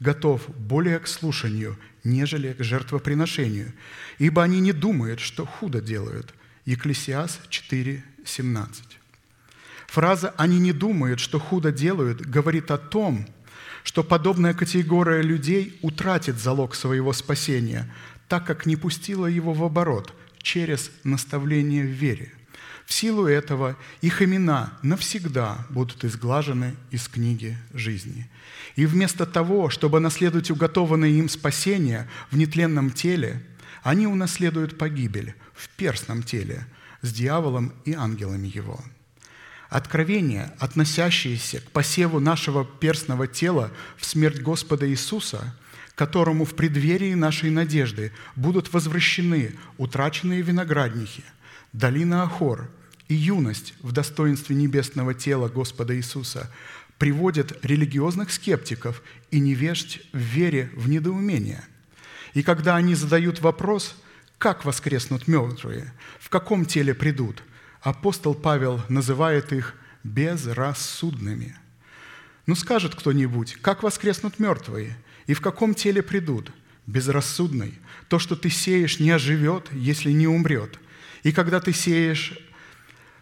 [0.00, 3.72] готов более к слушанию, нежели к жертвоприношению,
[4.18, 6.34] ибо они не думают, что худо делают.
[6.64, 8.84] Екклесиас 4, 17.
[9.88, 13.26] Фраза «они не думают, что худо делают» говорит о том,
[13.84, 17.92] что подобная категория людей утратит залог своего спасения,
[18.28, 22.32] так как не пустила его в оборот через наставление в вере.
[22.86, 28.28] В силу этого их имена навсегда будут изглажены из книги жизни.
[28.74, 33.46] И вместо того, чтобы наследовать уготованное им спасение в нетленном теле,
[33.82, 36.66] они унаследуют погибель в перстном теле
[37.02, 38.82] с дьяволом и ангелами его–
[39.70, 45.54] Откровения, относящиеся к посеву нашего перстного тела в смерть Господа Иисуса,
[45.94, 51.22] которому в преддверии нашей надежды будут возвращены утраченные виноградники,
[51.72, 52.68] долина Ахор
[53.06, 56.50] и юность в достоинстве небесного тела Господа Иисуса,
[56.98, 59.00] приводят религиозных скептиков
[59.30, 61.62] и невежд в вере в недоумение.
[62.34, 63.94] И когда они задают вопрос,
[64.36, 67.44] как воскреснут мертвые, в каком теле придут–
[67.80, 69.74] апостол Павел называет их
[70.04, 71.56] безрассудными.
[72.46, 76.52] Ну скажет кто-нибудь, как воскреснут мертвые и в каком теле придут?
[76.86, 77.78] Безрассудный.
[78.08, 80.78] То, что ты сеешь, не оживет, если не умрет.
[81.22, 82.36] И когда ты сеешь,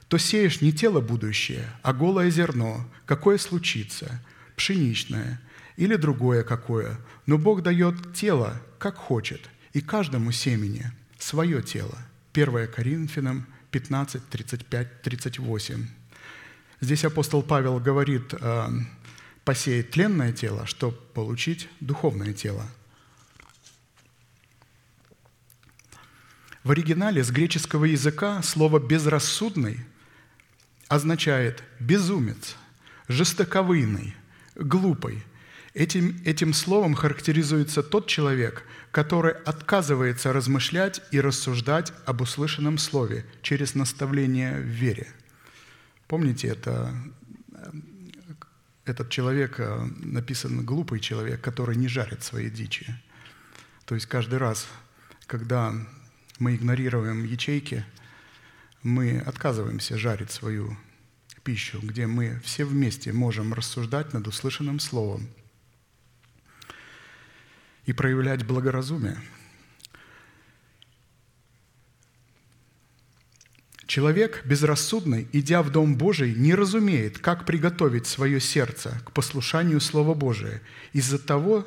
[0.09, 4.23] то сеешь не тело будущее, а голое зерно, какое случится,
[4.57, 5.41] пшеничное
[5.77, 6.99] или другое какое.
[7.27, 11.99] Но Бог дает тело, как хочет, и каждому семени свое тело.
[12.33, 15.89] 1 Коринфянам 15, 35, 38.
[16.81, 18.69] Здесь апостол Павел говорит, э,
[19.45, 22.67] посеять тленное тело, чтобы получить духовное тело.
[26.65, 29.81] В оригинале с греческого языка слово «безрассудный»
[30.89, 32.57] означает «безумец»,
[33.09, 34.15] «жестоковыйный»,
[34.55, 35.25] «глупый».
[35.79, 43.77] Этим, этим словом характеризуется тот человек, который отказывается размышлять и рассуждать об услышанном слове через
[43.77, 45.07] наставление в вере.
[46.09, 46.93] Помните, это,
[48.87, 52.93] этот человек э, написан глупый человек, который не жарит свои дичи.
[53.85, 54.67] То есть каждый раз,
[55.29, 55.73] когда
[56.41, 57.85] мы игнорируем ячейки,
[58.83, 60.77] мы отказываемся жарить свою
[61.45, 65.29] пищу, где мы все вместе можем рассуждать над услышанным словом
[67.89, 69.17] и проявлять благоразумие.
[73.87, 80.13] Человек безрассудный, идя в Дом Божий, не разумеет, как приготовить свое сердце к послушанию Слова
[80.13, 80.61] Божия
[80.93, 81.67] из-за того,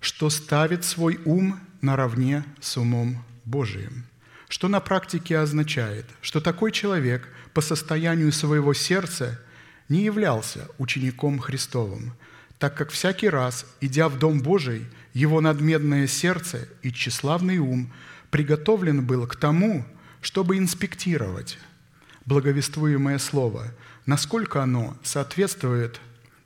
[0.00, 4.04] что ставит свой ум наравне с умом Божиим.
[4.48, 9.40] Что на практике означает, что такой человек по состоянию своего сердца
[9.88, 12.12] не являлся учеником Христовым,
[12.58, 17.92] так как всякий раз, идя в Дом Божий, его надмедное сердце и тщеславный ум
[18.30, 19.84] приготовлен был к тому,
[20.20, 21.58] чтобы инспектировать
[22.24, 23.72] благовествуемое слово,
[24.06, 26.00] насколько оно соответствует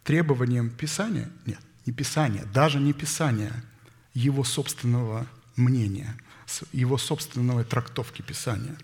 [0.04, 3.52] требованиям Писания, нет, не Писания, даже не Писания,
[4.14, 6.16] его собственного мнения,
[6.72, 8.76] его собственной трактовки Писания.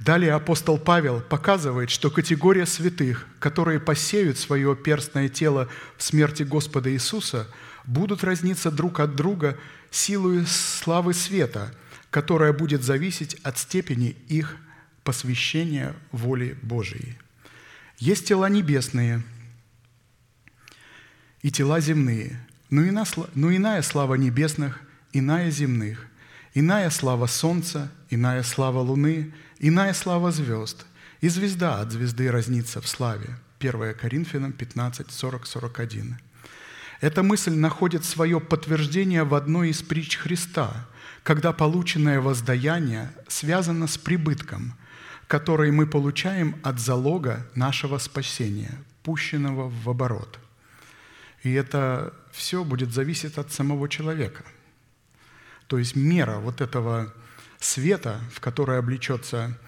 [0.00, 6.92] Далее апостол Павел показывает, что категория святых, которые посеют свое перстное тело в смерти Господа
[6.92, 7.48] Иисуса,
[7.86, 9.58] будут разниться друг от друга
[9.90, 11.74] силой славы света,
[12.10, 14.56] которая будет зависеть от степени их
[15.02, 17.18] посвящения воле Божией.
[17.98, 19.22] Есть тела небесные
[21.42, 23.04] и тела земные, но,
[23.34, 24.80] но иная слава небесных,
[25.12, 26.06] иная земных,
[26.54, 30.86] иная слава солнца, иная слава луны, иная слава звезд,
[31.20, 33.38] и звезда от звезды разнится в славе.
[33.60, 36.18] 1 Коринфянам 15, 40, 41.
[37.04, 40.86] Эта мысль находит свое подтверждение в одной из притч Христа,
[41.22, 44.72] когда полученное воздаяние связано с прибытком,
[45.26, 50.38] который мы получаем от залога нашего спасения, пущенного в оборот.
[51.42, 54.42] И это все будет зависеть от самого человека.
[55.66, 57.12] То есть мера вот этого
[57.60, 59.58] света, в который облечется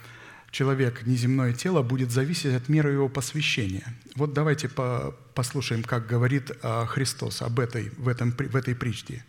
[0.56, 3.84] человек, неземное тело, будет зависеть от меры его посвящения.
[4.14, 4.70] Вот давайте
[5.34, 9.22] послушаем, как говорит а, Христос об этой, в, этом, в этой притче.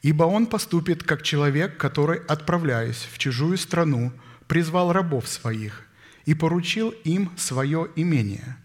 [0.00, 4.12] «Ибо он поступит, как человек, который, отправляясь в чужую страну,
[4.48, 5.82] призвал рабов своих
[6.24, 8.56] и поручил им свое имение.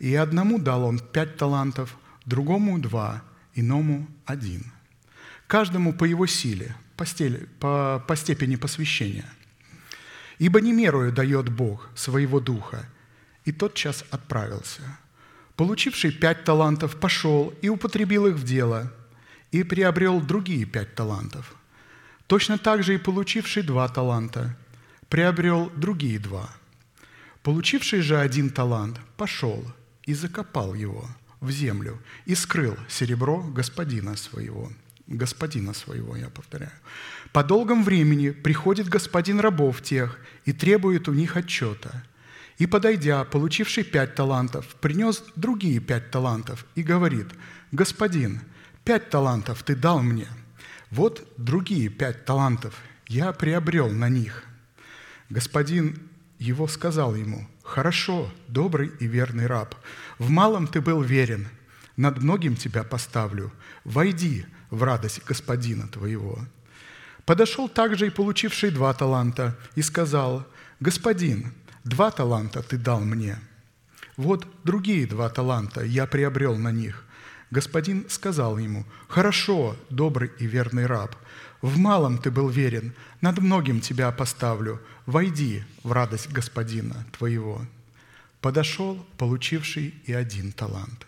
[0.00, 3.22] И одному дал он пять талантов, другому два,
[3.54, 4.64] иному один.
[5.46, 9.30] Каждому по его силе, по, стеле, по, по степени посвящения.
[10.38, 12.88] Ибо не мерую дает Бог своего духа.
[13.44, 14.82] И тот час отправился.
[15.56, 18.92] Получивший пять талантов пошел и употребил их в дело,
[19.52, 21.54] и приобрел другие пять талантов.
[22.26, 24.56] Точно так же и получивший два таланта
[25.08, 26.50] приобрел другие два.
[27.42, 29.64] Получивший же один талант пошел
[30.04, 31.08] и закопал его
[31.40, 34.72] в землю и скрыл серебро господина своего–
[35.06, 36.72] господина своего, я повторяю.
[37.34, 42.04] По долгом времени приходит господин рабов тех и требует у них отчета.
[42.58, 47.26] И, подойдя, получивший пять талантов, принес другие пять талантов и говорит,
[47.72, 48.42] «Господин,
[48.84, 50.28] пять талантов ты дал мне,
[50.92, 52.76] вот другие пять талантов
[53.08, 54.44] я приобрел на них».
[55.28, 56.08] Господин
[56.38, 59.74] его сказал ему, «Хорошо, добрый и верный раб,
[60.20, 61.48] в малом ты был верен,
[61.96, 66.38] над многим тебя поставлю, войди в радость господина твоего.
[67.26, 70.46] Подошел также и получивший два таланта и сказал,
[70.80, 71.52] «Господин,
[71.84, 73.38] два таланта ты дал мне.
[74.16, 77.04] Вот другие два таланта я приобрел на них».
[77.50, 81.14] Господин сказал ему, «Хорошо, добрый и верный раб,
[81.62, 87.62] в малом ты был верен, над многим тебя поставлю, войди в радость господина твоего».
[88.40, 91.06] Подошел, получивший и один талант,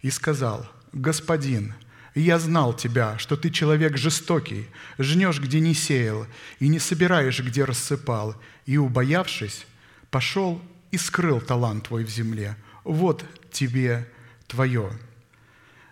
[0.00, 1.74] и сказал, «Господин,
[2.18, 4.66] и я знал тебя, что ты человек жестокий,
[4.98, 6.26] жнешь, где не сеял,
[6.58, 8.34] и не собираешь, где рассыпал.
[8.66, 9.64] И, убоявшись,
[10.10, 10.60] пошел
[10.90, 12.56] и скрыл талант твой в земле.
[12.82, 14.10] Вот тебе
[14.48, 14.90] твое».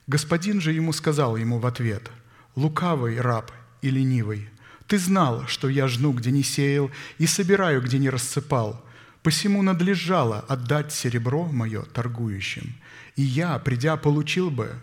[0.08, 2.10] Господин же ему сказал ему в ответ,
[2.56, 4.48] «Лукавый раб и ленивый,
[4.88, 8.84] ты знал, что я жну, где не сеял, и собираю, где не рассыпал.
[9.22, 12.74] Посему надлежало отдать серебро мое торгующим,
[13.14, 14.80] и я, придя, получил бы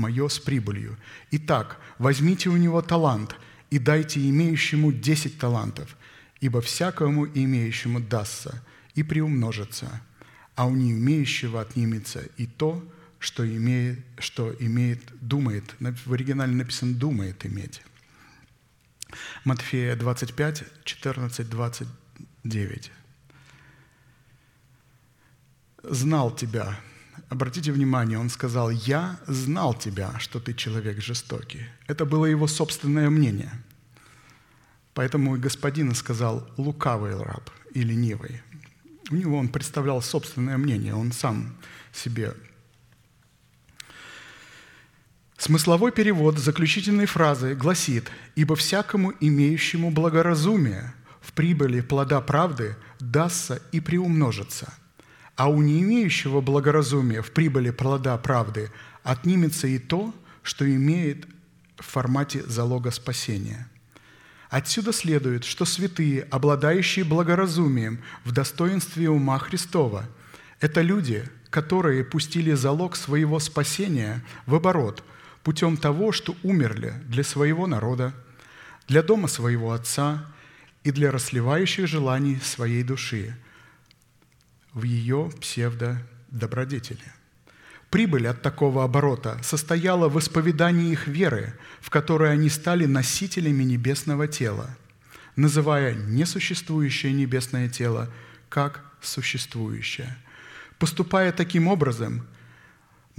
[0.00, 0.96] мое с прибылью.
[1.30, 3.36] Итак, возьмите у него талант
[3.70, 5.96] и дайте имеющему десять талантов,
[6.40, 8.62] ибо всякому имеющему дастся
[8.94, 10.02] и приумножится,
[10.56, 12.82] а у неимеющего отнимется и то,
[13.18, 15.74] что имеет, что имеет, думает.
[15.78, 17.82] В оригинале написано «думает иметь».
[19.44, 22.92] Матфея 25, 14, 29.
[25.82, 26.78] «Знал тебя».
[27.30, 31.64] Обратите внимание, он сказал, «Я знал тебя, что ты человек жестокий».
[31.86, 33.52] Это было его собственное мнение.
[34.94, 38.42] Поэтому господин сказал «лукавый раб» и «ленивый».
[39.10, 41.56] У него он представлял собственное мнение, он сам
[41.92, 42.34] себе
[45.38, 53.80] Смысловой перевод заключительной фразы гласит «Ибо всякому имеющему благоразумие в прибыли плода правды дастся и
[53.80, 54.74] приумножится,
[55.40, 58.70] а у не имеющего благоразумия в прибыли плода правды
[59.02, 60.12] отнимется и то,
[60.42, 61.26] что имеет
[61.78, 63.66] в формате залога спасения».
[64.50, 70.04] Отсюда следует, что святые, обладающие благоразумием в достоинстве ума Христова,
[70.60, 75.02] это люди, которые пустили залог своего спасения в оборот–
[75.42, 78.12] путем того, что умерли для своего народа,
[78.88, 80.26] для дома своего отца
[80.84, 83.34] и для расливающих желаний своей души
[84.72, 87.04] в ее псевдо-добродетели.
[87.90, 94.28] Прибыль от такого оборота состояла в исповедании их веры, в которой они стали носителями небесного
[94.28, 94.76] тела,
[95.34, 98.08] называя несуществующее небесное тело
[98.48, 100.16] как существующее.
[100.78, 102.26] Поступая таким образом–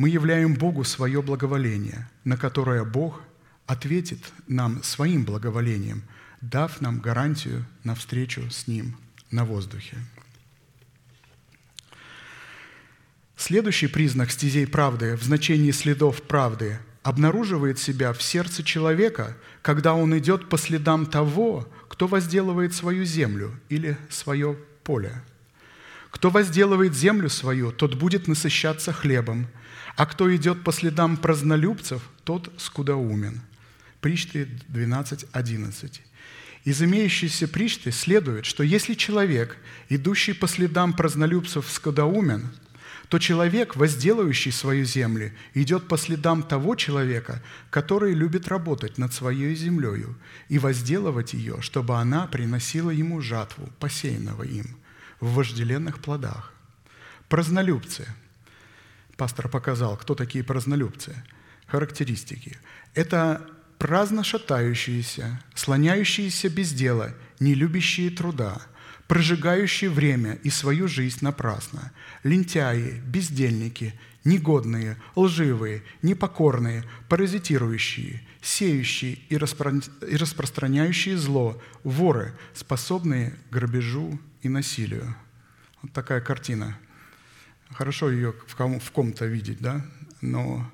[0.02, 3.22] мы являем Богу свое благоволение, на которое Бог
[3.68, 6.02] ответит нам своим благоволением,
[6.42, 8.98] дав нам гарантию на встречу с Ним
[9.30, 9.98] на воздухе.
[13.42, 20.16] Следующий признак стезей правды в значении следов правды обнаруживает себя в сердце человека, когда он
[20.16, 25.24] идет по следам того, кто возделывает свою землю или свое поле.
[26.12, 29.48] Кто возделывает землю свою, тот будет насыщаться хлебом–
[29.96, 33.42] а кто идет по следам празднолюбцев, тот скудоумен.
[34.00, 36.00] Причты 12.11.
[36.64, 39.58] Из имеющейся причты следует, что если человек,
[39.90, 42.50] идущий по следам празднолюбцев, скудоумен,
[43.12, 49.54] то человек, возделывающий свою землю, идет по следам того человека, который любит работать над своей
[49.54, 54.78] землею и возделывать ее, чтобы она приносила ему жатву, посеянного им,
[55.20, 56.54] в вожделенных плодах.
[57.28, 58.08] Празднолюбцы–
[59.18, 61.14] пастор показал, кто такие празднолюбцы,
[61.68, 62.58] характеристики.
[62.94, 63.46] Это
[63.78, 68.62] праздно шатающиеся, слоняющиеся без дела, не любящие труда,
[69.12, 71.92] прожигающие время и свою жизнь напрасно,
[72.24, 73.94] лентяи, бездельники,
[74.24, 79.74] негодные, лживые, непокорные, паразитирующие, сеющие и, распро...
[80.08, 85.14] и распространяющие зло, воры, способные к грабежу и насилию.
[85.82, 86.78] Вот такая картина–
[87.74, 89.82] Хорошо ее в ком-то видеть, да?
[90.20, 90.70] Но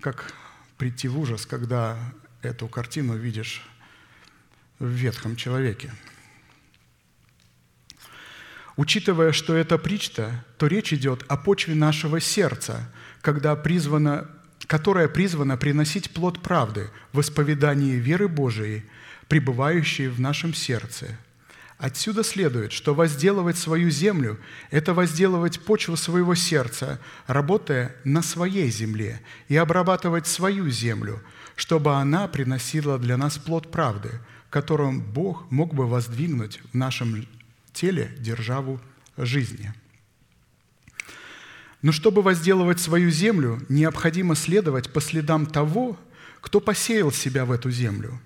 [0.00, 0.32] как
[0.78, 1.98] прийти в ужас, когда
[2.40, 3.62] эту картину видишь
[4.78, 5.92] в ветхом человеке?
[8.76, 14.28] Учитывая, что это причта, то речь идет о почве нашего сердца, когда призвана,
[14.66, 18.84] которая призвана приносить плод правды в исповедании веры Божией,
[19.28, 21.18] пребывающей в нашем сердце–
[21.82, 24.38] Отсюда следует, что возделывать свою землю–
[24.70, 31.20] это возделывать почву своего сердца, работая на своей земле, и обрабатывать свою землю,
[31.56, 37.26] чтобы она приносила для нас плод правды, которым Бог мог бы воздвигнуть в нашем
[37.72, 38.80] теле державу
[39.16, 39.72] жизни.
[41.82, 45.98] Но чтобы возделывать свою землю, необходимо следовать по следам того,
[46.40, 48.20] кто посеял себя в эту землю,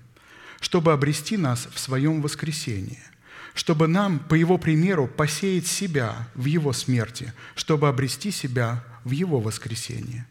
[0.60, 3.02] чтобы обрести нас в своем воскресении–
[3.56, 9.40] чтобы нам, по Его примеру, посеять себя в Его смерти, чтобы обрести себя в Его
[9.40, 10.26] воскресении.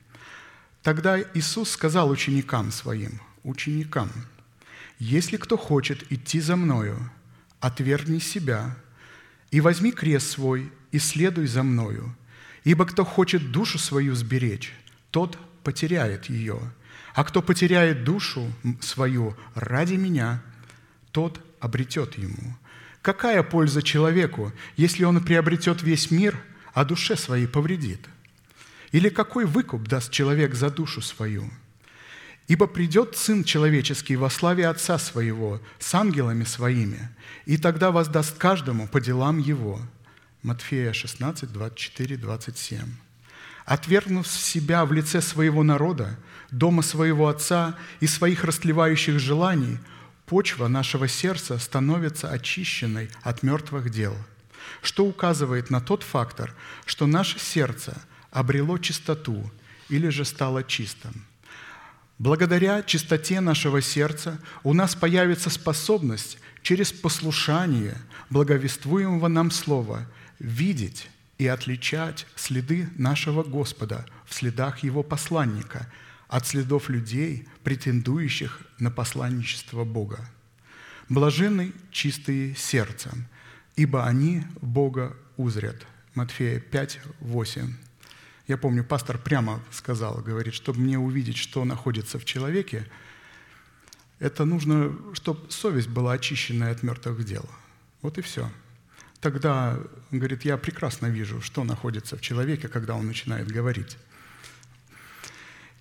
[0.84, 4.12] Тогда Иисус сказал ученикам Своим, ученикам,
[5.00, 7.12] «Если кто хочет идти за Мною,
[7.60, 8.78] отвергни себя
[9.52, 12.16] и возьми крест свой и следуй за Мною,
[12.64, 14.74] ибо кто хочет душу свою сберечь,
[15.12, 16.60] тот потеряет ее,
[17.14, 20.42] а кто потеряет душу свою ради Меня,
[21.12, 22.58] тот обретет ему.
[23.02, 26.38] Какая польза человеку, если он приобретет весь мир,
[26.74, 28.02] а душе своей повредит?
[28.92, 31.50] Или какой выкуп даст человек за душу свою?
[32.48, 37.10] Ибо придет Сын Человеческий во славе Отца Своего с ангелами Своими,
[37.46, 39.82] и тогда воздаст каждому по делам Его».
[40.44, 42.80] Матфея 16, 24, 27.
[43.66, 46.20] «Отвергнув себя в лице своего народа,
[46.52, 49.80] дома своего Отца и своих растлевающих желаний,
[50.28, 54.16] почва нашего сердца становится очищенной от мертвых дел,
[54.84, 56.54] что указывает на тот фактор,
[56.86, 59.52] что наше сердце обрело чистоту
[59.90, 61.26] или же стало чистым.
[62.18, 67.98] Благодаря чистоте нашего сердца у нас появится способность через послушание
[68.30, 70.08] благовествуемого нам слова
[70.40, 75.92] видеть и отличать следы нашего Господа в следах Его посланника
[76.30, 80.30] от следов людей, претендующих на посланничество Бога.
[81.10, 83.28] Блаженны чистые сердцем,
[83.76, 85.86] ибо они Бога узрят.
[86.14, 87.85] Матфея 5, 8.
[88.48, 92.86] Я помню, пастор прямо сказал, говорит, чтобы мне увидеть, что находится в человеке,
[94.20, 97.46] это нужно, чтобы совесть была очищенная от мертвых дел.
[98.02, 98.50] Вот и все.
[99.20, 99.80] Тогда,
[100.12, 103.98] говорит, я прекрасно вижу, что находится в человеке, когда он начинает говорить.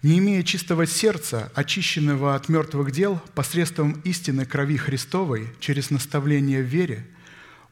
[0.03, 6.67] Не имея чистого сердца, очищенного от мертвых дел, посредством истины крови Христовой, через наставление в
[6.67, 7.07] вере,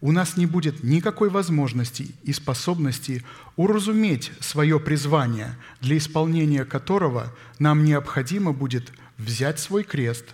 [0.02, 3.22] у нас не будет никакой возможности и способности
[3.54, 10.24] уразуметь свое призвание, для исполнения которого нам необходимо будет взять свой крест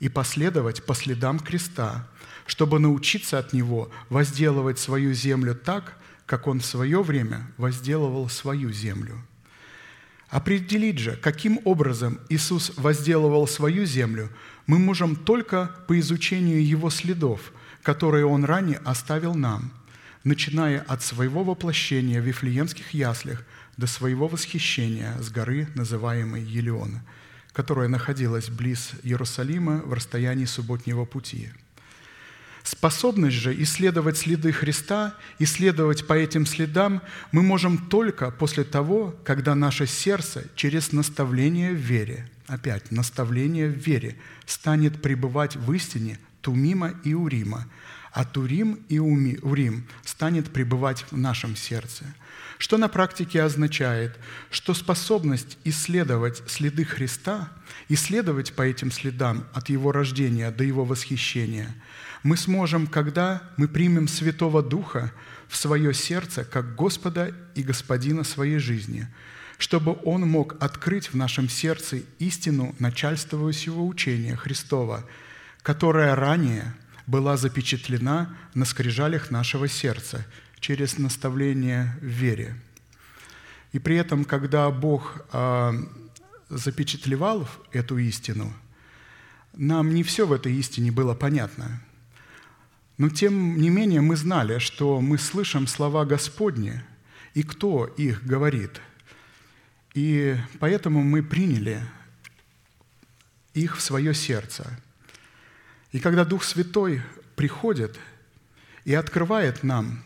[0.00, 2.06] и последовать по следам креста,
[2.44, 5.96] чтобы научиться от него возделывать свою землю так,
[6.26, 9.16] как он в свое время возделывал свою землю.
[10.28, 14.28] Определить же, каким образом Иисус возделывал свою землю,
[14.66, 17.40] мы можем только по изучению Его следов–
[17.86, 19.70] которые Он ранее оставил нам,
[20.24, 23.44] начиная от своего воплощения в Вифлеемских яслях
[23.76, 27.04] до своего восхищения с горы, называемой Елеона,
[27.52, 31.50] которая находилась близ Иерусалима в расстоянии субботнего пути.
[32.64, 39.54] Способность же исследовать следы Христа, исследовать по этим следам мы можем только после того, когда
[39.54, 46.94] наше сердце через наставление в вере, опять наставление в вере, станет пребывать в истине Тумима
[47.02, 47.66] и Урима,
[48.12, 52.04] а Турим и Урим станет пребывать в нашем сердце.
[52.56, 54.16] Что на практике означает,
[54.52, 57.50] что способность исследовать следы Христа,
[57.88, 61.74] исследовать по этим следам от Его рождения до Его восхищения,
[62.22, 65.12] мы сможем, когда мы примем Святого Духа
[65.48, 69.08] в свое сердце как Господа и Господина своей жизни,
[69.58, 75.04] чтобы Он мог открыть в нашем сердце истину начальствующего учения Христова–
[75.66, 76.72] которая ранее
[77.08, 80.24] была запечатлена на скрижалях нашего сердца
[80.60, 82.54] через наставление в вере.
[83.72, 85.74] И при этом, когда Бог а,
[86.48, 88.54] запечатлевал эту истину,
[89.54, 91.82] нам не все в этой истине было понятно.
[92.96, 96.80] Но тем не менее мы знали, что мы слышим слова Господни,
[97.34, 98.80] и кто их говорит.
[99.94, 101.82] И поэтому мы приняли
[103.52, 104.64] их в свое сердце–
[105.96, 107.02] и когда Дух Святой
[107.36, 107.98] приходит
[108.84, 110.04] и открывает нам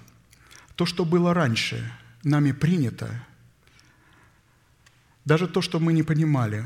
[0.76, 1.92] то, что было раньше,
[2.22, 3.10] нами принято,
[5.24, 6.64] даже то, что мы не понимали,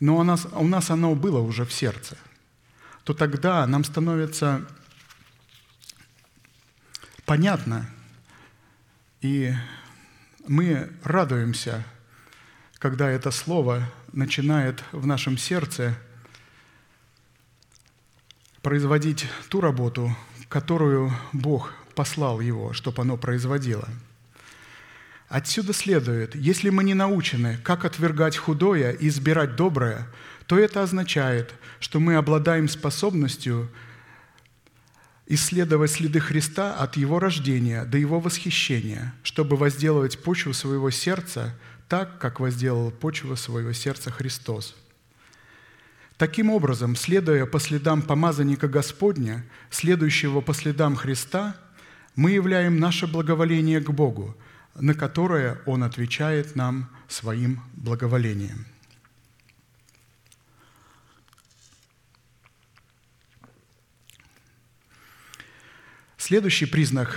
[0.00, 2.16] но у нас, у нас оно было уже в сердце,
[3.04, 4.66] то тогда нам становится
[7.26, 7.90] понятно,
[9.20, 9.52] и
[10.48, 11.84] мы радуемся,
[12.78, 15.94] когда это слово начинает в нашем сердце–
[18.62, 20.14] производить ту работу,
[20.48, 23.88] которую Бог послал его, чтобы оно производило.
[25.28, 30.08] Отсюда следует, если мы не научены, как отвергать худое и избирать доброе,
[30.46, 33.70] то это означает, что мы обладаем способностью
[35.26, 41.56] исследовать следы Христа от Его рождения до Его восхищения, чтобы возделывать почву своего сердца
[41.88, 44.74] так, как возделал почву своего сердца Христос–
[46.20, 51.56] Таким образом, следуя по следам помазанника Господня, следующего по следам Христа,
[52.14, 54.36] мы являем наше благоволение к Богу,
[54.74, 58.66] на которое Он отвечает нам своим благоволением.
[66.18, 67.16] Следующий признак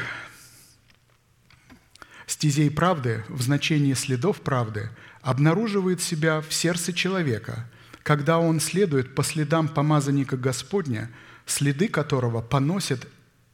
[2.25, 7.69] стезей правды в значении следов правды обнаруживает себя в сердце человека–
[8.03, 11.09] когда он следует по следам помазанника Господня,
[11.45, 13.07] следы которого поносят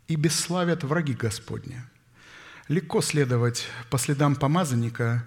[0.08, 1.90] и бесславят враги Господня.
[2.68, 5.26] Легко следовать по следам помазанника,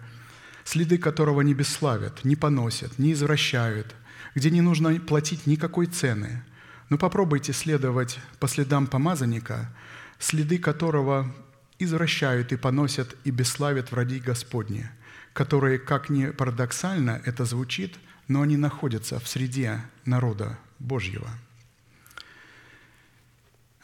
[0.64, 3.94] следы которого не бесславят, не поносят, не извращают,
[4.34, 6.42] где не нужно платить никакой цены.
[6.88, 9.72] Но попробуйте следовать по следам помазанника,
[10.18, 11.32] следы которого
[11.78, 14.88] извращают и поносят и бесславят враги Господни,
[15.32, 17.96] которые, как ни парадоксально это звучит–
[18.28, 21.28] но они находятся в среде народа Божьего.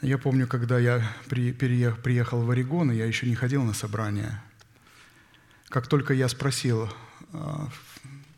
[0.01, 4.41] Я помню, когда я приехал в Орегон, и я еще не ходил на собрание.
[5.67, 6.89] Как только я спросил
[7.33, 7.67] э,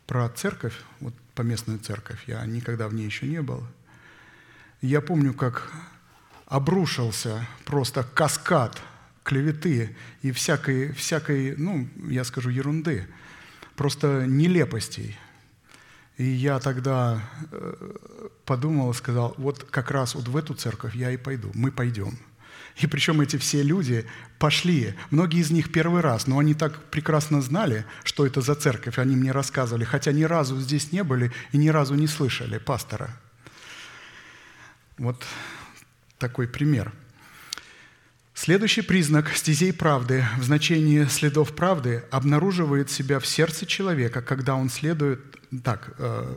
[0.06, 3.66] про церковь, вот поместную церковь, я никогда в ней еще не был,
[4.80, 5.72] я помню, как
[6.46, 8.82] обрушился просто каскад
[9.22, 13.06] клеветы и всякой, всякой, ну, я скажу, ерунды,
[13.76, 15.16] просто нелепостей.
[16.22, 17.20] И я тогда
[17.50, 17.90] э,
[18.44, 22.16] подумал и сказал, вот как раз вот в эту церковь я и пойду, мы пойдем.
[22.76, 24.06] И причем эти все люди
[24.38, 29.00] пошли, многие из них первый раз, но они так прекрасно знали, что это за церковь,
[29.00, 33.10] они мне рассказывали, хотя ни разу здесь не были и ни разу не слышали пастора.
[34.98, 35.24] Вот
[36.18, 36.92] такой пример.
[38.44, 44.68] Следующий признак стезей правды в значении следов правды обнаруживает себя в сердце человека, когда он
[44.68, 45.20] следует
[45.62, 46.34] так, э,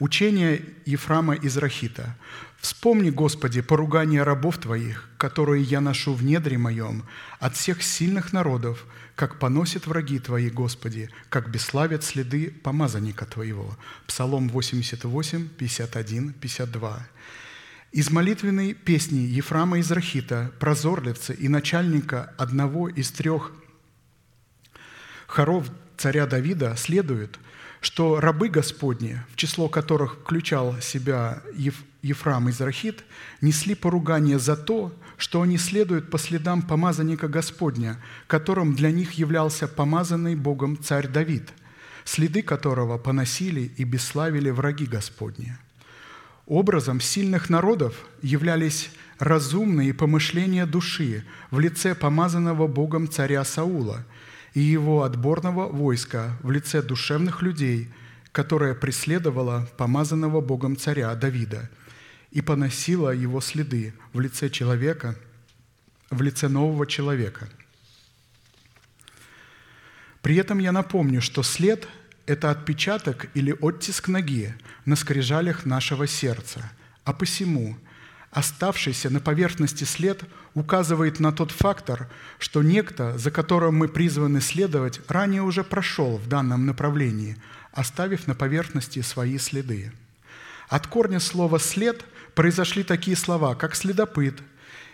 [0.00, 2.14] учение Ефрама из Рахита.
[2.58, 7.04] «Вспомни, Господи, поругание рабов Твоих, которые я ношу в недре моем,
[7.38, 8.84] от всех сильных народов,
[9.14, 13.78] как поносят враги Твои, Господи, как бесславят следы помазанника Твоего».
[14.06, 17.08] Псалом 88, 51, 52.
[17.92, 23.52] Из молитвенной песни Ефрама из Рахита, прозорливца и начальника одного из трех
[25.26, 27.38] хоров царя Давида следует–
[27.80, 33.04] что рабы Господни, в число которых включал себя Еф, Ефрам из Рахит,
[33.40, 39.66] несли поругание за то, что они следуют по следам помазанника Господня, которым для них являлся
[39.66, 41.50] помазанный Богом царь Давид,
[42.04, 45.56] следы которого поносили и бесславили враги Господни.
[46.50, 54.04] Образом сильных народов являлись разумные помышления души в лице помазанного Богом царя Саула–
[54.54, 57.88] и его отборного войска в лице душевных людей,
[58.32, 61.70] которое преследовало помазанного Богом царя Давида
[62.30, 65.16] и поносило его следы в лице человека,
[66.10, 67.48] в лице нового человека.
[70.22, 71.86] При этом я напомню, что след–
[72.30, 74.54] это отпечаток или оттиск ноги
[74.84, 76.70] на скрижалях нашего сердца,
[77.04, 77.76] а посему–
[78.30, 80.22] Оставшийся на поверхности след
[80.54, 82.08] указывает на тот фактор,
[82.38, 87.36] что некто, за которым мы призваны следовать, ранее уже прошел в данном направлении,
[87.72, 89.92] оставив на поверхности свои следы.
[90.68, 92.04] От корня слова «след»
[92.36, 94.40] произошли такие слова, как «следопыт»,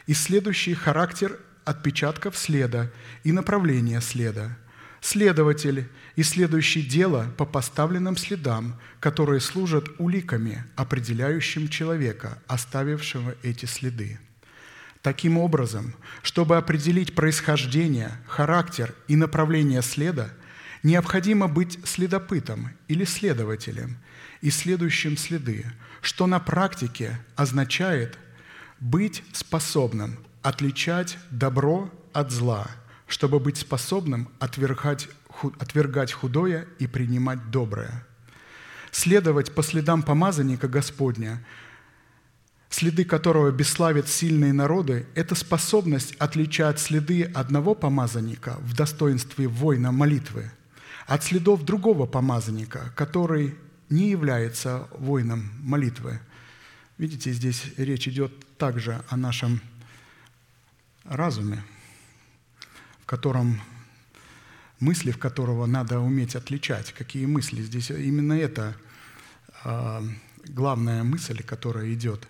[0.07, 2.91] исследующий характер отпечатков следа
[3.23, 4.57] и направление следа–
[5.07, 14.19] Следователь, исследующий дело по поставленным следам, которые служат уликами, определяющим человека, оставившего эти следы.
[15.03, 20.31] Таким образом, чтобы определить происхождение, характер и направление следа,
[20.83, 23.99] необходимо быть следопытом или следователем,
[24.41, 25.67] исследующим следы,
[26.01, 28.19] что на практике означает
[28.81, 32.69] быть способным отличать добро от зла–
[33.07, 35.09] чтобы быть способным отвергать,
[35.59, 38.07] отвергать худое и принимать доброе.
[38.91, 41.45] Следовать по следам помазанника Господня,
[42.71, 50.51] следы которого бесславят сильные народы, это способность отличать следы одного помазанника в достоинстве воина молитвы
[51.07, 53.55] от следов другого помазанника, который
[53.91, 56.21] не является воином молитвы.
[56.99, 59.61] Видите, здесь речь идет также о нашем
[61.05, 61.63] разуме–
[63.07, 63.61] в котором
[64.81, 67.63] мысли, в которого надо уметь отличать, какие мысли.
[67.63, 68.75] Здесь именно это
[69.65, 70.03] э,
[70.49, 72.29] главная мысль, которая идет.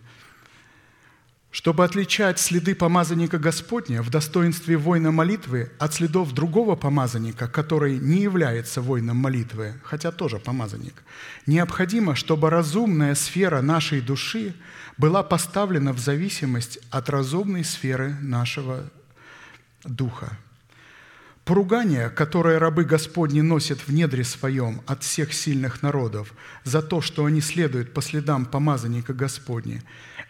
[1.51, 8.21] Чтобы отличать следы помазанника Господня в достоинстве воина молитвы от следов другого помазанника, который не
[8.21, 11.03] является воином молитвы, хотя тоже помазанник,
[11.47, 14.55] необходимо, чтобы разумная сфера нашей души
[14.99, 18.85] была поставлена в зависимость от разумной сферы нашего
[19.83, 20.39] духа–
[21.47, 27.25] Поругание, которое рабы Господни носят в недре своем от всех сильных народов за то, что
[27.25, 29.81] они следуют по следам помазанника Господни,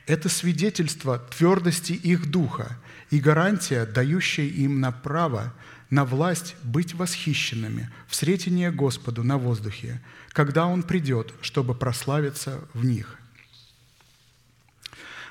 [0.06, 2.76] это свидетельство твердости их духа
[3.08, 5.54] и гарантия, дающая им на право,
[5.88, 10.02] на власть быть восхищенными в сретение Господу на воздухе,
[10.32, 13.16] когда Он придет, чтобы прославиться в них.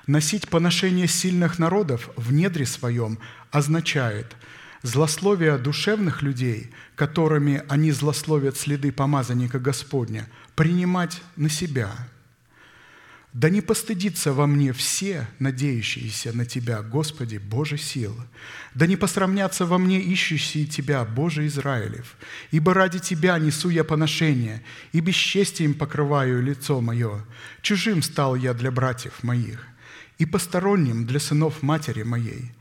[0.07, 3.19] Носить поношение сильных народов в недре своем
[3.51, 4.35] означает–
[4.85, 11.91] злословия душевных людей, которыми они злословят следы помазанника Господня, принимать на себя.
[13.33, 18.15] Да не постыдится во мне все, надеющиеся на Тебя, Господи, Боже сил.
[18.73, 22.15] Да не посрамнятся во мне ищущие Тебя, Боже Израилев.
[22.51, 24.63] Ибо ради Тебя несу я поношение,
[24.93, 27.25] и бесчестием покрываю лицо мое.
[27.61, 29.67] Чужим стал я для братьев моих.
[30.17, 32.51] и посторонним для сынов матери моей,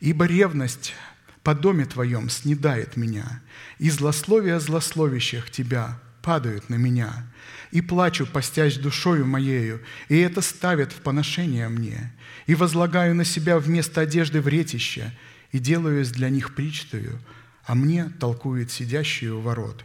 [0.00, 0.94] ибо ревность
[1.42, 3.42] по доме Твоем снедает меня,
[3.78, 7.26] и злословия злословящих Тебя падают на меня,
[7.72, 12.12] и плачу, постясь душою моею, и это ставит в поношение мне,
[12.46, 15.12] и возлагаю на себя вместо одежды вретище,
[15.50, 17.18] и делаюсь для них причтою,
[17.64, 19.84] а мне толкует сидящие у ворот.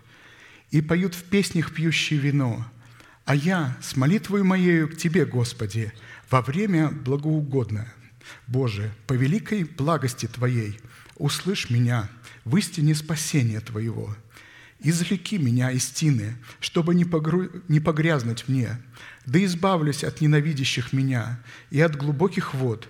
[0.70, 2.66] И поют в песнях пьющие вино,
[3.26, 5.92] а я с молитвой моею к Тебе, Господи,
[6.30, 7.94] во время благоугодное.
[8.48, 10.80] Боже, по великой благости Твоей
[11.18, 12.10] услышь меня
[12.46, 14.16] в истине спасения Твоего.
[14.80, 17.50] Извлеки меня из тины, чтобы не, погру...
[17.68, 18.80] не погрязнуть мне,
[19.26, 21.42] да избавлюсь от ненавидящих меня
[21.72, 22.88] и от глубоких вод,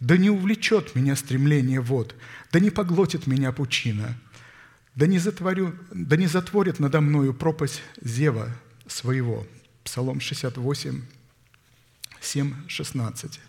[0.00, 2.14] да не увлечет меня стремление вод,
[2.52, 4.18] да не поглотит меня пучина,
[4.94, 8.50] да не, затворю, да не затворит надо мною пропасть зева
[8.86, 9.46] своего.
[9.82, 11.02] Псалом 68,
[12.20, 13.40] 7, 16.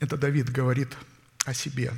[0.00, 0.96] Это Давид говорит
[1.44, 1.92] о себе.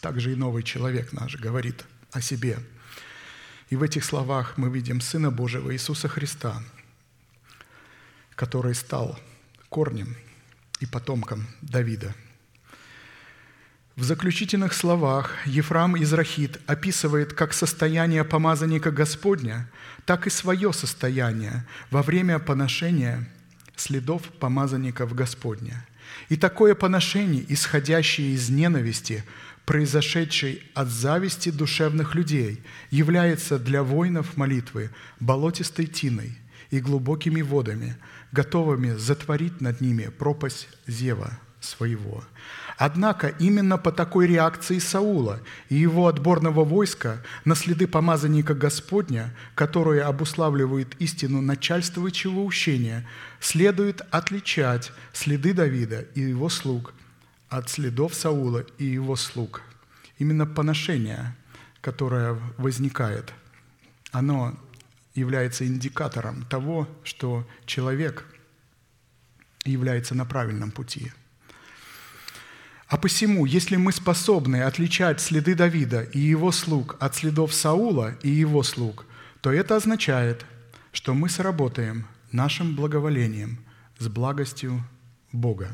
[0.00, 2.58] Также и новый человек наш говорит о себе.
[3.68, 6.62] И в этих словах мы видим Сына Божьего Иисуса Христа,
[8.34, 9.18] который стал
[9.68, 10.16] корнем
[10.80, 12.14] и потомком Давида.
[13.94, 19.70] В заключительных словах Ефрам Израхит описывает как состояние помазанника Господня,
[20.06, 23.28] так и свое состояние во время поношения
[23.76, 25.86] следов помазанников Господня–
[26.28, 29.24] и такое поношение, исходящее из ненависти,
[29.64, 34.90] произошедшей от зависти душевных людей, является для воинов молитвы
[35.20, 36.36] болотистой тиной
[36.70, 37.96] и глубокими водами,
[38.32, 42.24] готовыми затворить над ними пропасть зева своего.
[42.76, 50.02] Однако именно по такой реакции Саула и его отборного войска на следы помазанника Господня, которые
[50.02, 53.06] обуславливают истину начальствующего учения,
[53.40, 56.94] следует отличать следы Давида и его слуг
[57.48, 59.62] от следов Саула и его слуг.
[60.18, 61.36] Именно поношение,
[61.80, 63.32] которое возникает,
[64.12, 64.58] оно
[65.14, 68.24] является индикатором того, что человек
[69.64, 71.12] является на правильном пути–
[72.92, 78.28] а посему, если мы способны отличать следы Давида и его слуг от следов Саула и
[78.28, 79.06] его слуг,
[79.40, 80.44] то это означает,
[80.92, 83.64] что мы сработаем нашим благоволением
[83.98, 84.84] с благостью
[85.32, 85.70] Бога.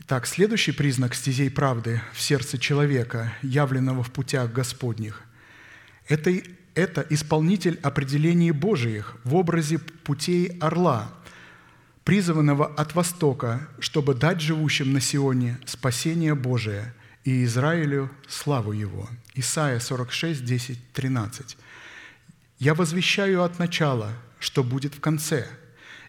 [0.00, 5.22] Итак, следующий признак стезей правды в сердце человека, явленного в путях Господних,
[6.06, 6.38] это,
[6.74, 11.10] это исполнитель определений Божиих в образе путей орла–
[12.08, 19.06] призванного от Востока, чтобы дать живущим на Сионе спасение Божие и Израилю славу Его».
[19.34, 21.58] Исайя 46, 10, 13.
[22.58, 25.46] «Я возвещаю от начала, что будет в конце,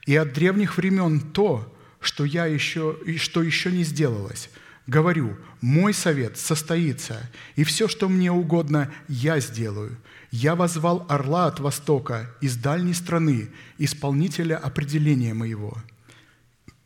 [0.06, 4.50] и от древних времен то, что, я еще, и что еще не сделалось.
[4.88, 9.98] Говорю, мой совет состоится, и все, что мне угодно, я сделаю.
[10.32, 15.78] Я возвал орла от востока из дальней страны, исполнителя определения моего.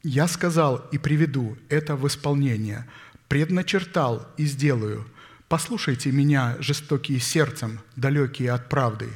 [0.04, 2.86] Я сказал и приведу это в исполнение,
[3.30, 5.08] предначертал и сделаю.
[5.48, 9.08] Послушайте меня, жестокие сердцем, далекие от правды.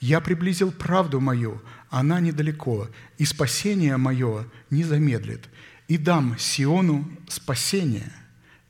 [0.00, 1.60] Я приблизил правду мою,
[1.90, 2.88] она недалеко,
[3.18, 5.50] и спасение мое не замедлит.
[5.88, 8.10] И дам Сиону спасение,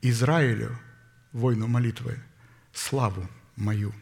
[0.01, 0.77] Израилю,
[1.31, 2.19] войну молитвы,
[2.73, 3.93] славу мою.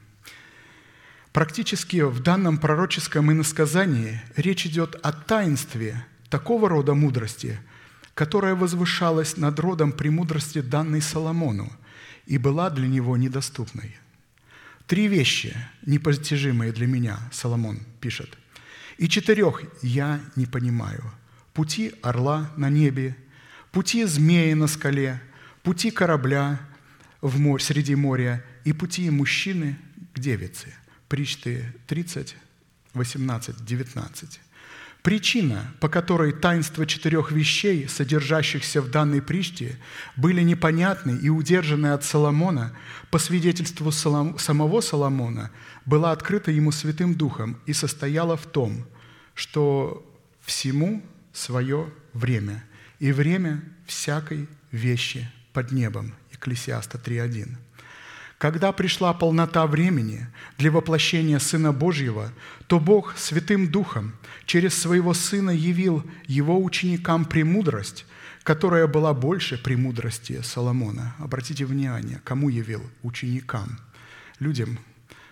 [1.33, 7.59] Практически в данном пророческом иносказании речь идет о таинстве такого рода мудрости,
[8.13, 11.71] которая возвышалась над родом премудрости, данной Соломону,
[12.25, 13.95] и была для него недоступной.
[14.87, 18.37] Три вещи, непостижимые для меня, Соломон пишет,
[18.97, 21.03] и четырех я не понимаю.
[21.53, 23.15] Пути орла на небе,
[23.71, 25.21] пути змеи на скале,
[25.63, 26.59] пути корабля
[27.21, 29.77] в море, среди моря и пути мужчины
[30.13, 30.73] к девице.
[31.07, 32.35] Причты 30,
[32.93, 34.39] 18, 19.
[35.09, 39.79] Причина, по которой таинства четырех вещей, содержащихся в данной притче,
[40.15, 42.73] были непонятны и удержаны от Соломона,
[43.09, 45.49] по свидетельству самого Соломона,
[45.83, 48.85] была открыта ему Святым Духом и состояла в том,
[49.33, 50.05] что
[50.41, 51.01] всему
[51.33, 52.63] свое время,
[52.99, 56.13] и время всякой вещи под небом.
[56.33, 57.57] Екклесиаста 3.1.
[58.37, 60.27] Когда пришла полнота времени
[60.59, 62.33] для воплощения Сына Божьего,
[62.67, 64.13] то Бог Святым Духом
[64.45, 68.05] через Своего Сына явил Его ученикам премудрость,
[68.43, 71.15] которая была больше премудрости Соломона.
[71.17, 72.83] Обратите внимание, кому явил?
[73.03, 73.79] Ученикам,
[74.39, 74.79] людям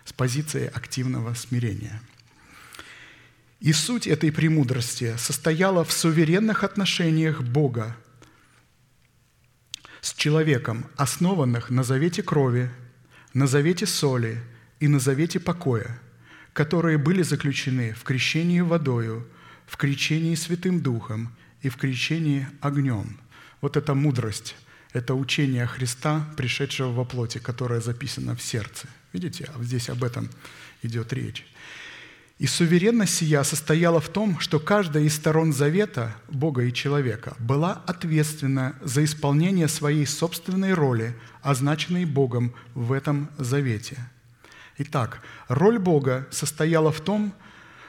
[0.06, 2.02] с позиции активного смирения.
[3.60, 7.98] И суть этой премудрости состояла в суверенных отношениях Бога
[10.00, 12.72] с человеком, основанных на завете крови,
[13.34, 14.42] на завете соли
[14.80, 16.00] и на завете покоя,
[16.54, 19.28] которые были заключены в крещении водою,
[19.66, 23.20] в крещении Святым Духом и в крещении огнем.
[23.62, 24.56] Вот эта мудрость,
[24.94, 28.88] это учение Христа, пришедшего во плоти, которое записано в сердце.
[29.14, 30.30] Видите, а здесь об этом
[30.84, 31.46] идет речь.
[32.40, 37.82] И суверенность сия состояла в том, что каждая из сторон завета Бога и человека была
[37.88, 43.98] ответственна за исполнение своей собственной роли, означенной Богом в этом завете.
[44.78, 47.34] Итак, роль Бога состояла в том,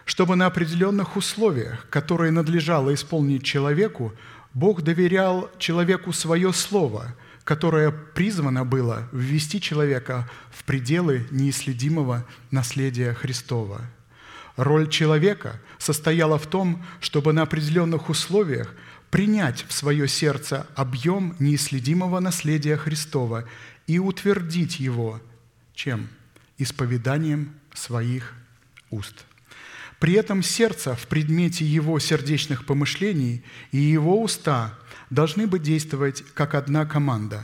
[0.05, 4.15] чтобы на определенных условиях, которые надлежало исполнить человеку,
[4.55, 13.83] Бог доверял человеку свое слово, которое призвано было ввести человека в пределы неисследимого наследия Христова–
[14.59, 18.75] Роль человека состояла в том, чтобы на определенных условиях
[19.09, 23.45] принять в свое сердце объем неисследимого наследия Христова
[23.87, 25.21] и утвердить его
[25.75, 26.09] чем?
[26.59, 28.35] Исповеданием своих
[28.91, 29.25] уст.
[29.99, 34.79] При этом сердце в предмете его сердечных помышлений и его уста
[35.11, 37.43] должны быть действовать как одна команда.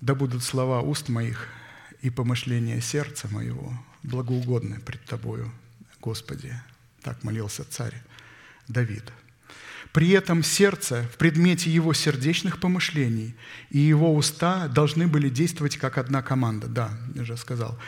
[0.00, 1.48] Да будут слова уст моих–
[2.02, 3.72] и помышления сердца моего
[4.04, 5.52] благоугодны пред Тобою,
[6.00, 6.54] Господи».
[7.02, 8.02] Так молился царь
[8.68, 9.12] Давид.
[9.96, 13.34] При этом сердце в предмете его сердечных помышлений
[13.70, 16.66] и его уста должны были действовать как одна команда.
[16.66, 17.78] Да, я уже сказал.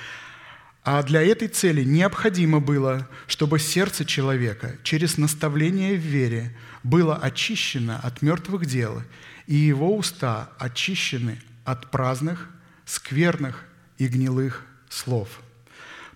[0.82, 8.00] А для этой цели необходимо было, чтобы сердце человека через наставление в вере было очищено
[8.02, 9.02] от мертвых дел,
[9.46, 12.48] и его уста очищены от праздных,
[12.86, 13.66] скверных
[13.98, 15.28] и гнилых слов.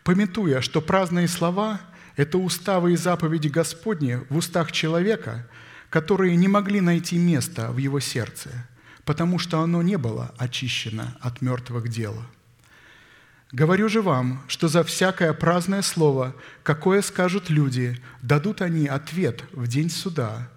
[0.05, 1.83] Пометуя, что праздные слова–
[2.17, 5.47] это уставы и заповеди Господни в устах человека,
[5.93, 8.49] которые не могли найти места в его сердце,
[9.05, 12.17] потому что оно не было очищено от мертвых дел.
[13.53, 19.69] Говорю же вам, что за всякое праздное слово, какое скажут люди, дадут они ответ в
[19.69, 20.49] день суда,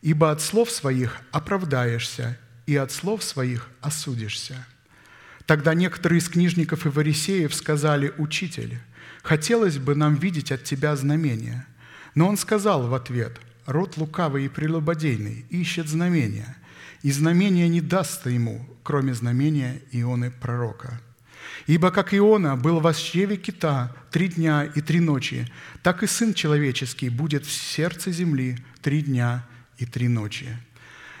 [0.00, 4.66] ибо от слов своих оправдаешься, и от слов своих осудишься».
[5.44, 8.78] Тогда некоторые из книжников и фарисеев сказали, «Учитель,
[9.22, 11.66] хотелось бы нам видеть от тебя знамения».
[12.14, 13.40] Но он сказал в ответ,
[13.70, 16.56] «Род лукавый и прелюбодейный ищет знамения,
[17.02, 21.00] и знамения не дастся ему, кроме знамения Ионы пророка».
[21.68, 25.46] Ибо как Иона был в чреве кита три дня и три ночи,
[25.82, 29.46] так и Сын Человеческий будет в сердце земли три дня
[29.78, 30.48] и три ночи.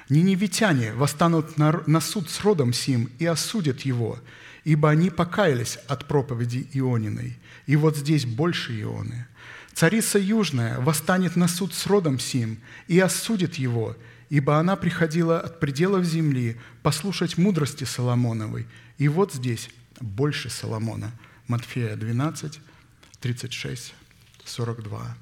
[0.08, 4.18] Ниневитяне восстанут на суд с родом сим и осудят его,
[4.64, 7.38] ибо они покаялись от проповеди Иониной.
[7.66, 9.28] И вот здесь больше Ионы.
[9.74, 13.96] Царица Южная восстанет на суд с родом сим и осудит его,
[14.28, 18.66] ибо она приходила от пределов земли послушать мудрости Соломоновой.
[18.98, 19.70] И вот здесь
[20.00, 21.12] больше Соломона.
[21.46, 22.60] Матфея 12,
[23.20, 23.94] 36,
[24.44, 25.16] 42.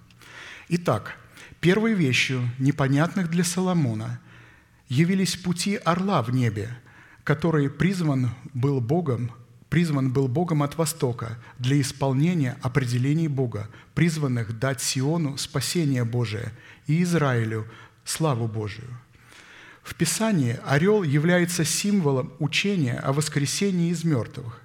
[0.71, 1.17] Итак,
[1.61, 4.21] первой вещью, непонятных для Соломона–
[4.89, 6.71] явились пути орла в небе,
[7.25, 9.31] который призван был Богом,
[9.69, 16.53] призван был Богом от Востока для исполнения определений Бога, призванных дать Сиону спасение Божие
[16.87, 17.67] и Израилю
[18.05, 18.89] славу Божию.
[19.83, 24.61] В Писании орел является символом учения о воскресении из мертвых,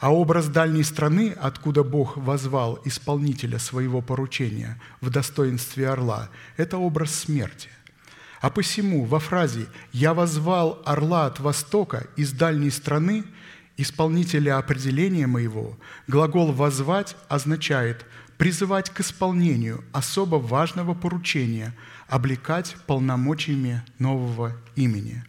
[0.00, 7.14] а образ дальней страны, откуда Бог возвал исполнителя своего поручения в достоинстве орла, это образ
[7.14, 7.68] смерти–
[8.44, 13.24] а посему во фразе «Я возвал орла от востока из дальней страны»
[13.76, 15.76] исполнителя определения моего,
[16.06, 18.06] глагол «возвать» означает
[18.38, 21.74] призывать к исполнению особо важного поручения,
[22.08, 25.24] облекать полномочиями нового имени.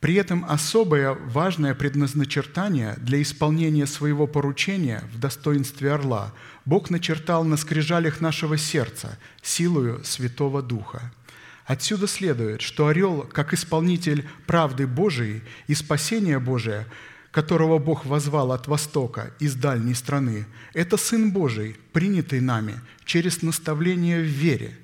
[0.00, 6.32] При этом особое важное предназначертание для исполнения своего поручения в достоинстве орла
[6.64, 11.12] Бог начертал на скрижалях нашего сердца силою Святого Духа–
[11.68, 16.86] Отсюда следует, что орел, как исполнитель правды Божией и спасения Божия,
[17.30, 24.20] которого Бог возвал от востока, из дальней страны, это Сын Божий, принятый нами через наставление
[24.20, 24.76] в вере,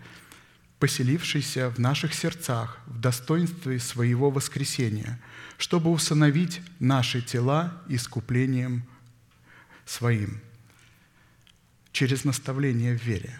[0.78, 5.20] поселившийся в наших сердцах в достоинстве своего воскресения,
[5.56, 8.84] чтобы усыновить наши тела искуплением
[9.86, 10.40] своим
[11.92, 13.38] через наставление в вере.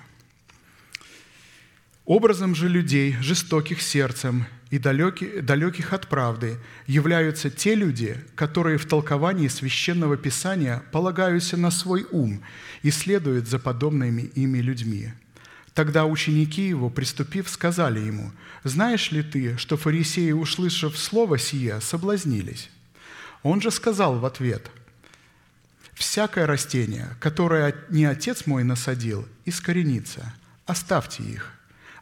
[2.04, 8.86] Образом же людей, жестоких сердцем и далеки, далеких от правды являются те люди, которые в
[8.86, 12.42] толковании священного писания полагаются на свой ум
[12.82, 15.12] и следуют за подобными ими людьми.
[15.74, 18.32] Тогда ученики его, приступив, сказали ему,
[18.64, 22.68] «Знаешь ли ты, что фарисеи, услышав слово сие, соблазнились?»
[23.44, 24.72] Он же сказал в ответ,
[25.92, 30.34] «Всякое растение, которое не отец мой насадил, искоренится.
[30.66, 31.53] Оставьте их.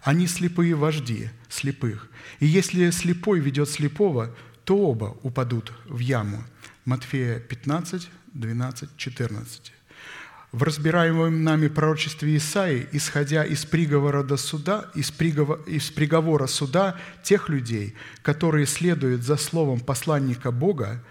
[0.02, 2.08] Они слепые вожди слепых.
[2.40, 4.34] И если слепой ведет слепого,
[4.64, 6.44] то оба упадут в яму».
[6.84, 9.72] Матфея 15, 12, 14.
[10.50, 16.96] В разбираемом нами пророчестве Исаии, исходя из приговора до суда, из приговора, из приговора суда
[17.22, 21.02] тех людей, которые следуют за словом посланника Бога,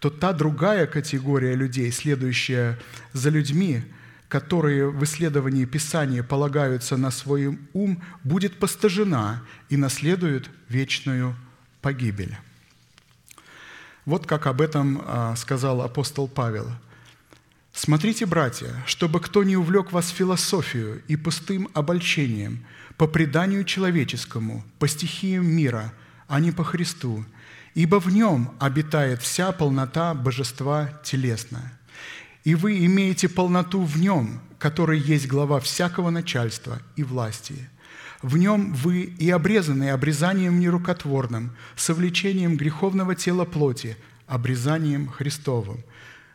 [0.00, 2.78] то та другая категория людей, следующая
[3.12, 3.82] за людьми,
[4.28, 11.34] которые в исследовании Писания полагаются на свой ум, будет постажена и наследует вечную
[11.80, 12.36] погибель.
[14.04, 16.70] Вот как об этом а, сказал апостол Павел.
[17.72, 22.64] «Смотрите, братья, чтобы кто не увлек вас философию и пустым обольщением,
[22.96, 25.92] по преданию человеческому, по стихиям мира,
[26.26, 27.24] а не по Христу,
[27.74, 31.72] ибо в нем обитает вся полнота божества телесная.
[32.44, 37.68] И вы имеете полноту в нем, который есть глава всякого начальства и власти.
[38.22, 43.96] В нем вы и обрезаны обрезанием нерукотворным, совлечением греховного тела плоти,
[44.26, 45.84] обрезанием Христовым,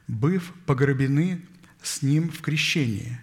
[0.08, 1.42] быв погребены
[1.82, 3.20] с Ним в крещении.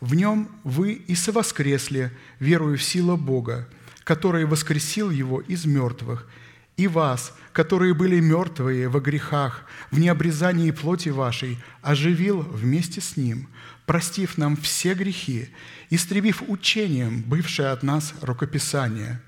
[0.00, 3.68] В нем вы и совоскресли, веруя в силу Бога,
[4.02, 6.28] который воскресил Его из мертвых–
[6.80, 13.50] и вас, которые были мертвые во грехах, в необрезании плоти вашей, оживил вместе с Ним,
[13.84, 15.50] простив нам все грехи,
[15.90, 19.20] истребив учением бывшее от нас рукописание,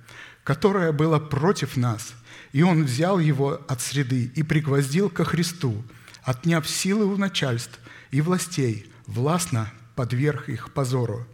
[0.45, 2.15] которое было против нас,
[2.53, 5.85] и Он взял его от среды и пригвоздил ко Христу,
[6.23, 7.79] отняв силы у начальств
[8.11, 11.27] и властей, властно подверг их позору,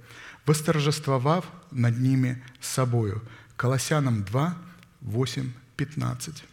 [0.47, 3.23] восторжествовав над ними собою».
[3.57, 4.57] Колоссянам 2,
[5.01, 6.45] 8, 15.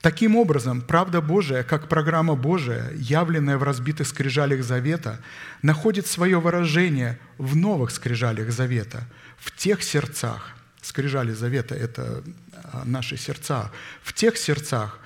[0.00, 5.20] Таким образом, правда Божия, как программа Божия, явленная в разбитых скрижалях Завета,
[5.62, 9.06] находит свое выражение в новых скрижалях Завета,
[9.38, 12.24] в тех сердцах, скрижали Завета– это
[12.72, 13.70] а, наши сердца,
[14.02, 14.98] в тех сердцах,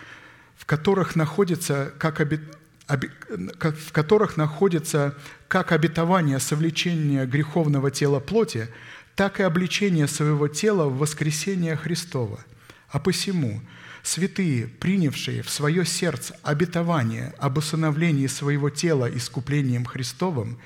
[0.57, 2.21] в которых находится как.
[2.21, 2.41] Оби...
[2.89, 5.15] в которых находится
[5.49, 8.69] как обетование совлечения греховного тела плоти,
[9.15, 12.39] так и обличение своего тела в воскресение Христова–
[12.91, 13.61] а посему
[14.03, 20.59] святые, принявшие в свое сердце обетование об усыновлении своего тела искуплением Христовым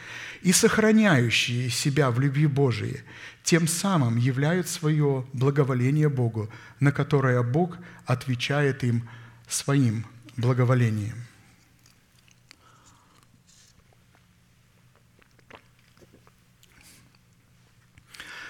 [0.43, 3.01] и сохраняющие себя в любви Божией,
[3.43, 9.09] тем самым являют свое благоволение Богу, на которое Бог отвечает им
[9.49, 10.05] своим
[10.37, 11.17] благоволением.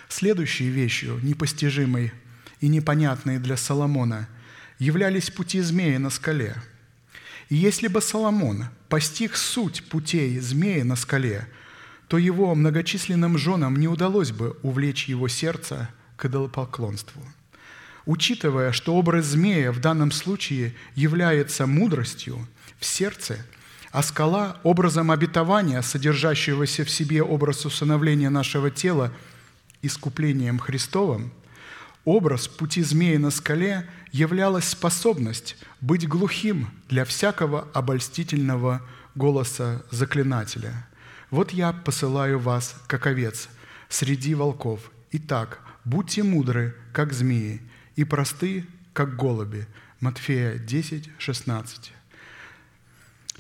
[0.09, 2.13] Следующей вещью, непостижимой
[2.61, 4.29] и непонятные для Соломона,
[4.79, 6.57] являлись пути змея на скале.
[7.49, 11.49] И если бы Соломон постиг суть путей змея на скале,
[12.09, 17.23] то его многочисленным женам не удалось бы увлечь его сердце к идолопоклонству.
[18.07, 22.47] Учитывая, что образ змея в данном случае является мудростью
[22.79, 23.45] в сердце,
[23.93, 29.13] а скала– образом обетования, содержащегося в себе образ усыновления нашего тела
[29.83, 31.33] искуплением Христовым–
[32.05, 38.83] Образ пути змеи на скале являлась способность быть глухим для всякого обольстительного
[39.15, 40.87] голоса заклинателя.
[41.31, 43.49] «Вот я посылаю вас, как овец,
[43.89, 44.91] среди волков.
[45.13, 47.61] Итак, будьте мудры, как змеи,
[47.97, 49.67] и просты, как голуби».
[50.01, 51.93] Матфея 10, 16.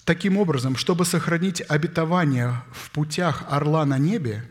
[0.04, 4.44] Таким образом, чтобы сохранить обетование в путях орла на небе,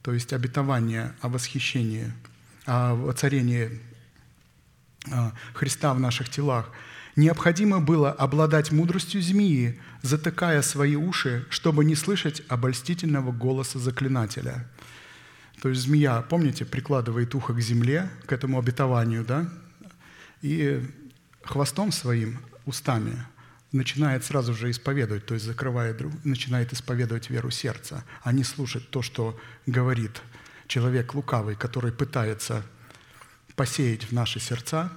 [0.00, 2.10] то есть обетование о восхищении–
[2.66, 3.80] о воцарении
[5.10, 6.70] а, Христа в наших телах,
[7.16, 14.68] необходимо было обладать мудростью змеи, затыкая свои уши, чтобы не слышать обольстительного голоса заклинателя.
[15.62, 19.48] То есть змея, помните, прикладывает ухо к земле, к этому обетованию, да,
[20.42, 20.82] и
[21.42, 23.26] хвостом своим, устами,
[23.72, 29.02] начинает сразу же исповедовать, то есть закрывает начинает исповедовать веру сердца, а не слушать то,
[29.02, 30.22] что говорит
[30.70, 32.64] человек лукавый, который пытается
[33.56, 34.90] посеять в наши сердца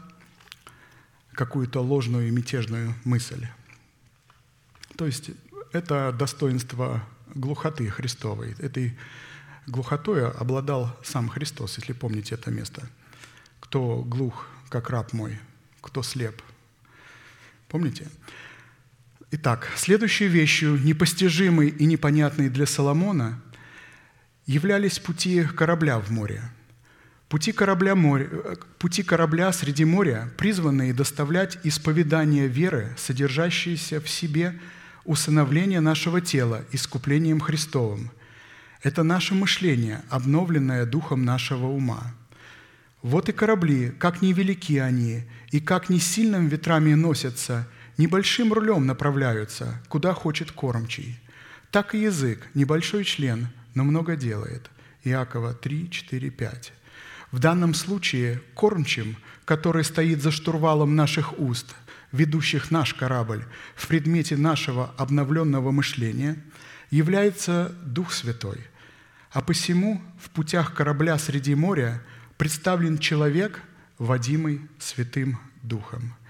[1.33, 3.47] какую-то ложную и мятежную мысль.
[4.95, 5.31] То есть
[5.71, 8.55] это достоинство глухоты Христовой.
[8.59, 8.95] Этой
[9.65, 12.87] глухотой обладал сам Христос, если помните это место.
[13.59, 15.39] Кто глух как раб мой,
[15.81, 16.39] кто слеп».
[17.67, 18.07] Помните?
[19.31, 23.41] Итак, следующей вещью, непостижимой и непонятной для Соломона,
[24.45, 26.41] являлись пути корабля в море.
[27.29, 28.29] Пути корабля, море,
[28.77, 34.59] пути корабля среди моря, призванные доставлять исповедание веры, содержащиеся в себе
[35.05, 38.11] усыновление нашего тела искуплением Христовым.
[38.83, 42.13] Это наше мышление, обновленное духом нашего ума.
[43.01, 47.67] Вот и корабли, как невелики они, и как не сильным ветрами носятся–
[47.97, 51.19] небольшим рулем направляются, куда хочет кормчий.
[51.71, 54.69] Так и язык, небольшой член, но много делает.
[55.03, 56.73] Иакова 3, 4, 5.
[57.31, 61.75] В данном случае кормчим, который стоит за штурвалом наших уст,
[62.11, 63.45] ведущих наш корабль
[63.75, 66.37] в предмете нашего обновленного мышления,
[66.91, 68.59] является Дух Святой.
[69.31, 72.01] А посему в путях корабля среди моря
[72.37, 73.61] представлен человек,
[73.97, 76.15] водимый Святым Духом–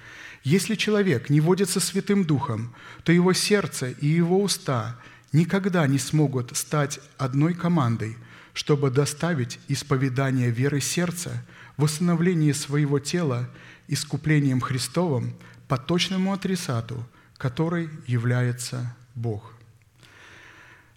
[0.44, 5.00] если человек не водится Святым Духом, то его сердце и его уста
[5.34, 8.16] никогда не смогут стать одной командой,
[8.54, 11.44] чтобы доставить исповедание веры сердца,
[11.76, 13.50] восстановление своего тела
[13.88, 15.36] искуплением Христовым
[15.68, 17.06] по точному адресату,
[17.38, 19.54] который является Бог.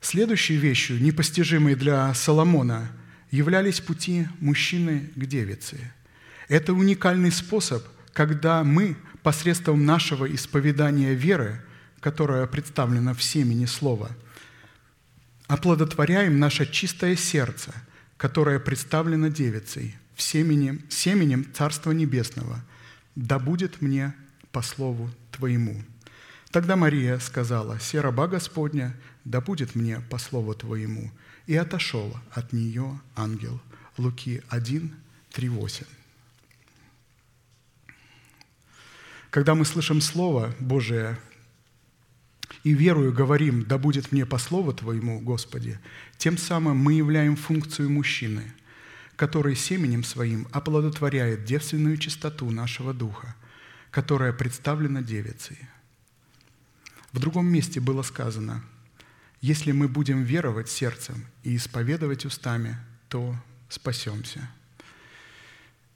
[0.00, 2.88] Следующей вещью, непостижимой для Соломона,
[3.30, 5.92] являлись пути мужчины к девице.
[6.48, 11.60] Это уникальный способ, когда мы посредством нашего исповедания веры,
[12.00, 14.10] которая представлена в семени Слова,
[15.48, 17.72] оплодотворяем наше чистое сердце,
[18.16, 22.62] которое представлено девицей, в семени, семенем Царства Небесного,
[23.14, 24.14] да будет мне
[24.52, 25.82] по слову Твоему».
[26.50, 31.10] Тогда Мария сказала, «Се раба Господня, да будет мне по слову Твоему».
[31.46, 33.60] И отошел от нее ангел.
[33.98, 34.94] Луки 1,
[35.32, 35.86] 3, 8.
[39.30, 41.18] Когда мы слышим Слово Божие
[42.66, 45.78] и верую говорим, да будет мне по Слову Твоему, Господи,
[46.18, 48.42] тем самым мы являем функцию мужчины,
[49.14, 53.36] который семенем своим оплодотворяет девственную чистоту нашего духа,
[53.92, 55.58] которая представлена девицей.
[57.12, 58.64] В другом месте было сказано,
[59.40, 62.76] если мы будем веровать сердцем и исповедовать устами,
[63.08, 63.36] то
[63.68, 64.50] спасемся.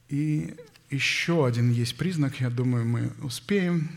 [0.09, 0.55] И
[0.89, 3.91] еще один есть признак, я думаю, мы успеем.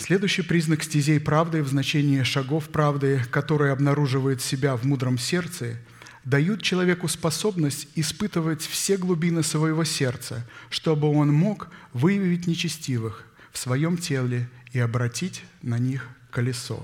[0.00, 5.76] Следующий признак стезей правды в значении шагов правды, которые обнаруживают себя в мудром сердце,
[6.24, 13.98] дают человеку способность испытывать все глубины своего сердца, чтобы он мог выявить нечестивых в своем
[13.98, 16.82] теле и обратить на них колесо.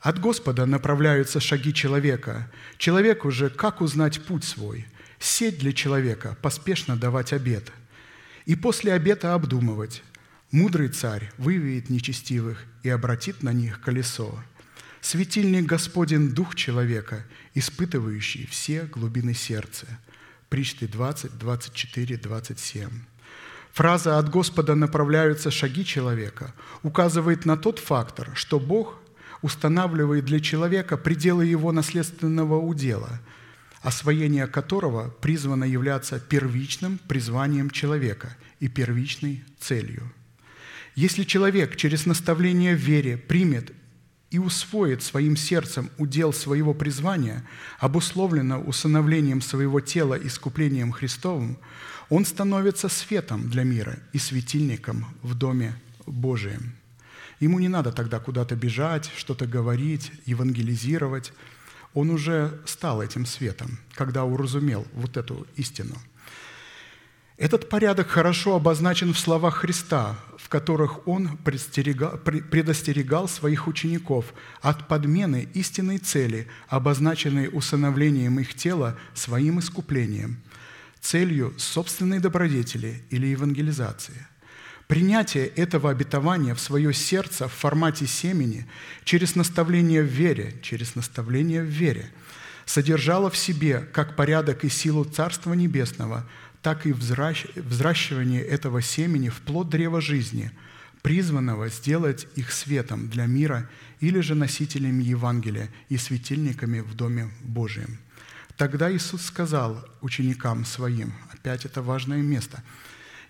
[0.00, 2.48] От Господа направляются шаги человека.
[2.78, 4.86] Человек уже как узнать путь свой–
[5.18, 7.72] Сеть для человека– поспешно давать обед,
[8.44, 10.02] и после обета обдумывать.
[10.54, 14.38] Мудрый царь выявит нечестивых и обратит на них колесо.
[15.00, 17.24] Светильник Господень– дух человека,
[17.54, 19.88] испытывающий все глубины сердца.
[20.48, 22.88] Причты 20, 24, 27.
[23.72, 26.54] Фраза «от Господа направляются шаги человека»
[26.84, 29.00] указывает на тот фактор, что Бог
[29.42, 33.20] устанавливает для человека пределы его наследственного удела–
[33.82, 40.12] освоение которого призвано являться первичным призванием человека и первичной целью.
[40.94, 43.72] Если человек через наставление в вере примет
[44.30, 47.44] и усвоит своим сердцем удел своего призвания,
[47.78, 51.58] обусловлено усыновлением своего тела искуплением Христовым,
[52.10, 55.74] он становится светом для мира и светильником в Доме
[56.06, 56.74] Божием.
[57.40, 61.32] Ему не надо тогда куда-то бежать, что-то говорить, евангелизировать–
[61.94, 65.94] он уже стал этим светом, когда уразумел вот эту истину.
[67.36, 75.48] Этот порядок хорошо обозначен в словах Христа, в которых Он предостерегал своих учеников от подмены
[75.54, 80.38] истинной цели, обозначенной усыновлением их тела своим искуплением,
[81.00, 84.26] целью собственной добродетели или евангелизации–
[84.86, 88.66] Принятие этого обетования в свое сердце в формате семени
[89.04, 92.10] через наставление в вере, через наставление в вере,
[92.66, 96.28] содержало в себе как порядок и силу Царства Небесного,
[96.64, 100.50] так и взращивание этого семени в плод древа жизни,
[101.02, 103.70] призванного сделать их светом для мира
[104.00, 107.98] или же носителями Евангелия и светильниками в Доме Божьем.
[108.56, 112.64] Тогда Иисус сказал ученикам своим, опять это важное место–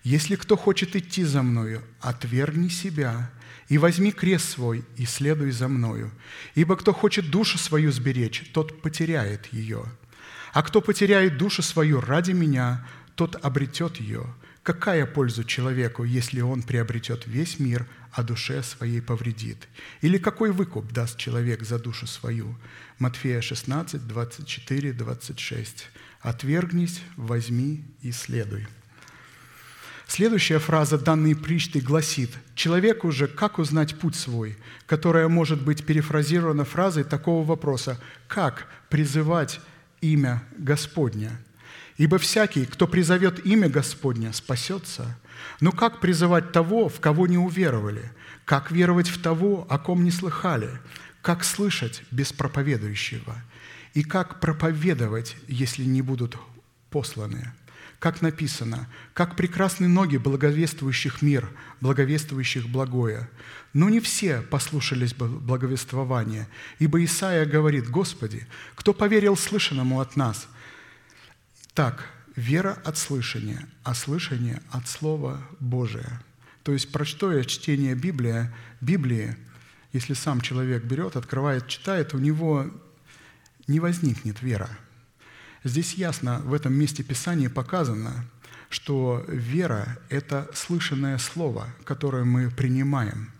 [0.05, 3.31] если кто хочет идти за Мною, отвергни себя
[3.69, 6.11] и возьми крест свой и следуй за Мною.
[6.53, 9.83] Ибо кто хочет душу свою сберечь, тот потеряет ее.
[10.53, 14.25] А кто потеряет душу свою ради Меня, тот обретет ее.
[14.63, 19.67] Какая польза человеку, если он приобретет весь мир, а душе своей повредит?
[20.01, 22.55] Или какой выкуп даст человек за душу свою?
[22.97, 25.89] Матфея 16, 24, 26.
[26.21, 28.65] «Отвергнись, возьми и следуй».
[30.07, 36.65] Следующая фраза данной причты гласит «Человеку же как узнать путь свой?», которая может быть перефразирована
[36.65, 39.59] фразой такого вопроса «Как призывать
[40.01, 41.39] имя Господня?»
[41.97, 45.17] Ибо всякий, кто призовет имя Господня, спасется.
[45.61, 48.11] Но как призывать того, в кого не уверовали?
[48.43, 50.69] Как веровать в того, о ком не слыхали?
[51.21, 53.35] Как слышать без проповедующего?
[53.93, 56.37] И как проповедовать, если не будут
[56.89, 57.53] посланы?
[57.99, 61.49] Как написано, как прекрасны ноги благовествующих мир,
[61.79, 63.29] благовествующих благое.
[63.71, 66.47] Но не все послушались благовествования,
[66.77, 68.45] ибо Исаия говорит, «Господи,
[68.75, 70.47] кто поверил слышанному от нас?»
[71.75, 76.23] Так, вера от слышания, а слышание от Слова Божия.
[76.63, 78.49] То есть простое чтение Библии,
[78.81, 79.37] Библии,
[79.93, 82.71] если сам человек берет, открывает, читает, у него
[83.67, 84.69] не возникнет вера–
[85.65, 88.27] Здесь ясно в этом месте Писания показано,
[88.69, 93.31] что вера– это слышанное слово, которое мы принимаем.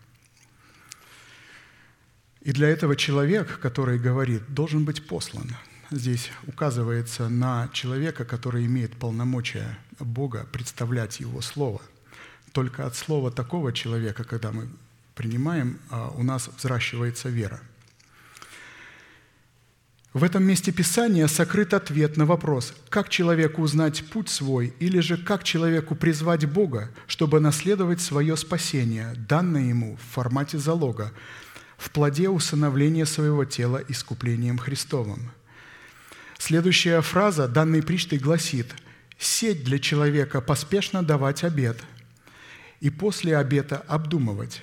[2.41, 5.55] И для этого человек, который говорит, должен быть послан.
[5.91, 11.81] Здесь указывается на человека, который имеет полномочия Бога представлять Его Слово.
[12.51, 14.67] Только от слова такого человека, когда мы
[15.13, 17.59] принимаем, а, у нас взращивается вера–
[20.15, 25.17] в этом месте Писания сокрыт ответ на вопрос, как человеку узнать путь свой, или же
[25.17, 31.11] как человеку призвать Бога, чтобы наследовать свое спасение, данное ему в формате залога,
[31.77, 35.33] в плоде усыновления своего тела искуплением Христовым.
[36.37, 38.73] Следующая фраза данной причты гласит
[39.17, 41.77] «Сеть для человека поспешно давать обед,
[42.81, 44.61] и после обета обдумывать».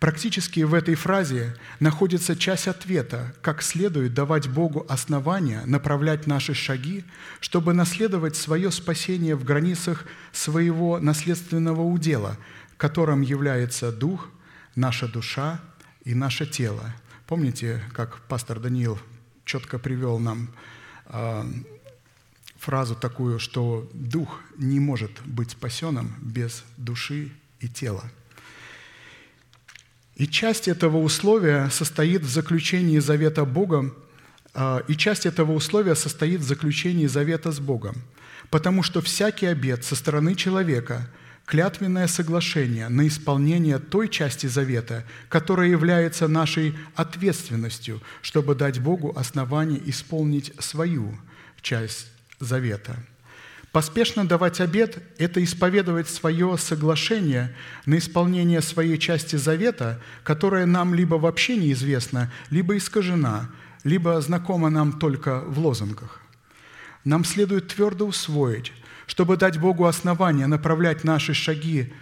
[0.00, 7.04] Практически в этой фразе находится часть ответа, как следует давать Богу основания направлять наши шаги,
[7.40, 12.36] чтобы наследовать свое спасение в границах своего наследственного удела,
[12.76, 14.28] которым является дух,
[14.76, 15.60] наша душа
[16.04, 16.94] и наше тело.
[17.26, 19.00] Помните, как пастор Даниил
[19.44, 20.50] четко привел нам
[22.58, 27.30] фразу такую, что дух не может быть спасенным без души
[27.60, 28.04] и тела–
[30.18, 33.94] и часть этого условия состоит в заключении завета Богом,
[34.52, 37.94] а, и часть этого условия состоит в заключении завета с Богом,
[38.50, 41.08] потому что всякий обет со стороны человека–
[41.48, 49.80] клятвенное соглашение на исполнение той части завета, которая является нашей ответственностью, чтобы дать Богу основание
[49.88, 51.16] исполнить свою
[51.62, 52.06] часть
[52.38, 52.96] завета–
[53.72, 57.54] Поспешно давать обед– это исповедовать свое соглашение
[57.84, 63.50] на исполнение своей части завета, которая нам либо вообще неизвестна, либо искажена,
[63.84, 66.22] либо знакома нам только в лозунгах.
[67.04, 68.72] Нам следует твердо усвоить,
[69.08, 71.92] чтобы дать Богу основание направлять наши шаги,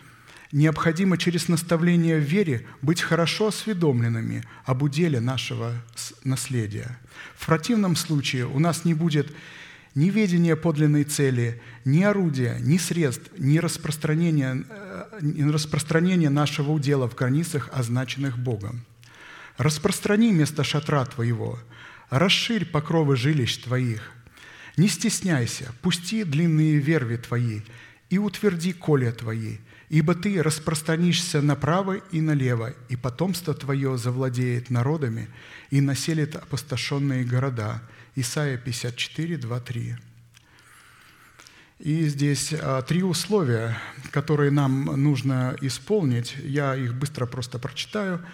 [0.50, 5.72] необходимо через наставление в вере быть хорошо осведомленными об уделе нашего
[6.24, 6.98] наследия.
[7.36, 9.32] В противном случае у нас не будет
[9.94, 17.08] ни ведения подлинной цели, ни орудия, ни средств, ни распространения, э, ни распространения нашего удела
[17.08, 18.84] в границах, означенных Богом.
[19.58, 21.58] Распространи место шатра твоего,
[22.10, 24.12] расширь покровы жилищ твоих.
[24.76, 27.60] Не стесняйся, пусти длинные верви твои
[28.10, 29.58] и утверди коле твои,
[29.88, 35.28] ибо ты распространишься направо и налево, и потомство твое завладеет народами
[35.70, 37.82] и населит опустошенные города–
[38.18, 39.96] Исайя 54, 2, 3.
[41.80, 43.76] И здесь а, три условия,
[44.10, 46.34] которые нам нужно исполнить.
[46.42, 48.24] Я их быстро просто прочитаю,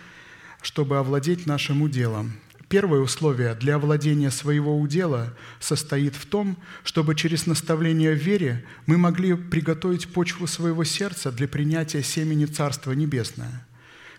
[0.62, 2.34] чтобы овладеть нашим уделом.
[2.72, 8.96] Первое условие для овладения своего удела состоит в том, чтобы через наставление в вере мы
[8.96, 13.66] могли приготовить почву своего сердца для принятия семени Царства Небесное.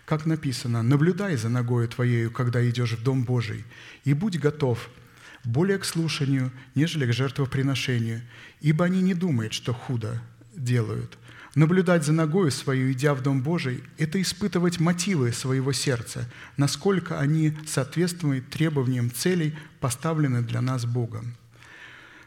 [0.04, 3.64] Как написано, «Наблюдай за ногою твоею, когда идешь в Дом Божий,
[4.04, 4.88] и будь готов–
[5.44, 8.22] более к слушанию, нежели к жертвоприношению,
[8.60, 10.22] ибо они не думают, что худо
[10.54, 11.18] делают.
[11.54, 17.56] Наблюдать за ногою свою, идя в Дом Божий, это испытывать мотивы своего сердца, насколько они
[17.66, 21.36] соответствуют требованиям целей, поставленных для нас Богом.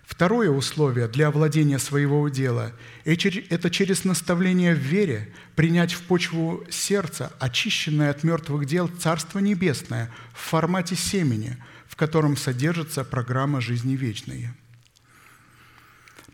[0.06, 2.72] Второе условие для овладения своего дела–
[3.04, 10.10] это через наставление в вере принять в почву сердца, очищенное от мертвых дел Царство Небесное
[10.34, 14.50] в формате семени– в котором содержится программа жизни вечной.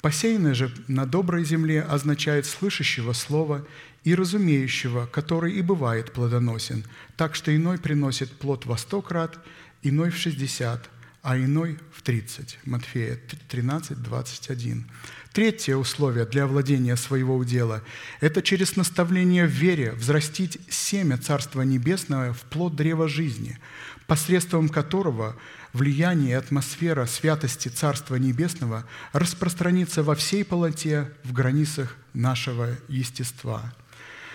[0.04, 3.66] Посеянный же на доброй земле означает слышащего слова
[4.04, 6.84] и разумеющего, который и бывает плодоносен,
[7.16, 9.40] так что иной приносит плод во сто крат,
[9.82, 10.90] иной в шестьдесят,
[11.22, 12.60] а иной в тридцать.
[12.66, 13.18] Матфея
[13.48, 14.92] 13, 21.
[15.32, 17.82] Третье условие для владения своего удела–
[18.20, 23.58] это через наставление в вере взрастить семя Царства Небесного в плод древа жизни,
[24.06, 25.38] посредством которого
[25.74, 33.74] влияние и атмосфера святости Царства Небесного распространится во всей полноте в границах нашего естества.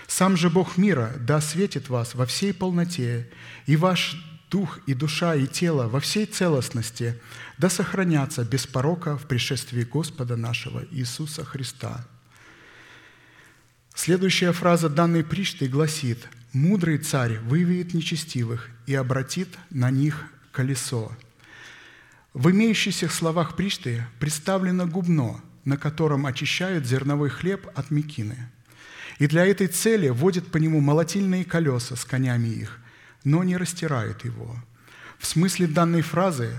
[0.08, 3.30] Сам же Бог мира да осветит вас во всей полноте,
[3.66, 4.16] и ваш
[4.50, 7.20] дух и душа и тело во всей целостности
[7.58, 12.06] да сохранятся без порока в пришествии Господа нашего Иисуса Христа.
[13.94, 21.12] Следующая фраза данной причты гласит «Мудрый царь выведет нечестивых и обратит на них колесо».
[22.38, 28.36] В имеющихся словах Пришты представлено губно, на котором очищают зерновой хлеб от мекины.
[29.18, 32.78] И для этой цели вводят по нему молотильные колеса с конями их,
[33.24, 34.54] но не растирают его.
[35.18, 36.52] В смысле данной фразы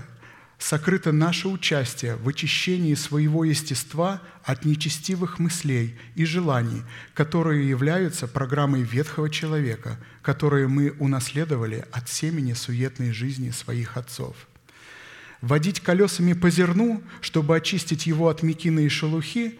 [0.58, 6.82] сокрыто наше участие в очищении своего естества от нечестивых мыслей и желаний,
[7.14, 14.36] которые являются программой ветхого человека, которые мы унаследовали от семени суетной жизни своих отцов–
[15.40, 19.58] водить колесами по зерну, чтобы очистить его от мекины и шелухи,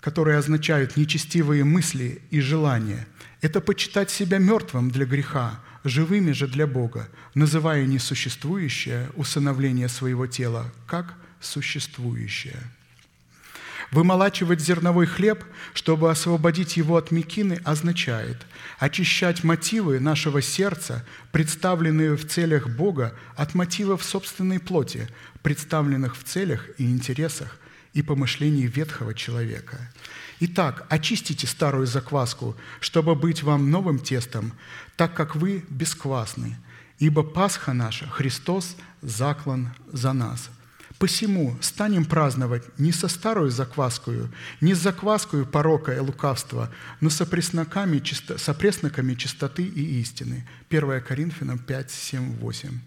[0.00, 3.06] которые означают нечестивые мысли и желания,
[3.40, 10.72] это почитать себя мертвым для греха, живыми же для Бога, называя несуществующее усыновление своего тела
[10.86, 12.58] как существующее–
[13.92, 15.44] Вымолачивать зерновой хлеб,
[15.74, 18.38] чтобы освободить его от мекины, означает
[18.78, 25.08] очищать мотивы нашего сердца, представленные в целях Бога, от мотивов собственной плоти,
[25.42, 27.58] представленных в целях и интересах
[27.92, 29.92] и помышлений ветхого человека.
[30.40, 34.54] Итак, очистите старую закваску, чтобы быть вам новым тестом,
[34.96, 36.56] так как вы бесквасны,
[36.98, 40.48] ибо Пасха наша, Христос, заклан за нас–
[41.02, 46.70] Посему станем праздновать не со старую закваскою, не с закваскою порока и лукавства,
[47.00, 48.00] но со пресноками,
[48.36, 50.46] со пресноками чистоты и истины.
[50.70, 52.78] 1 Коринфянам 5, 7, 8.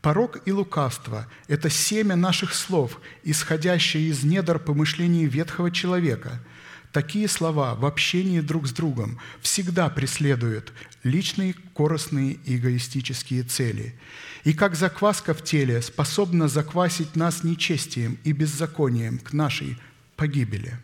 [0.00, 6.40] Порок и лукавство– это семя наших слов, исходящее из недр помышлений ветхого человека–
[6.92, 13.94] Такие слова в общении друг с другом всегда преследуют личные, корыстные и эгоистические цели.
[14.44, 19.78] И как закваска в теле способна заквасить нас нечестием и беззаконием к нашей
[20.16, 20.76] погибели.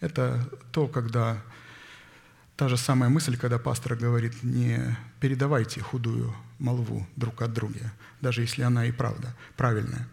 [0.00, 1.42] Это то, когда
[2.56, 8.40] та же самая мысль, когда пастор говорит, не передавайте худую молву друг от друга, даже
[8.42, 10.08] если она и правда правильная.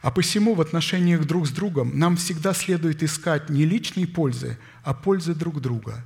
[0.00, 4.94] А посему в отношениях друг с другом нам всегда следует искать не личной пользы, а
[4.94, 6.04] пользы друг друга.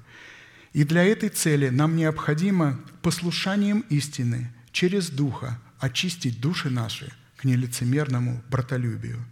[0.73, 8.43] И для этой цели нам необходимо послушанием истины через Духа очистить души наши к нелицемерному
[8.51, 9.25] братолюбию.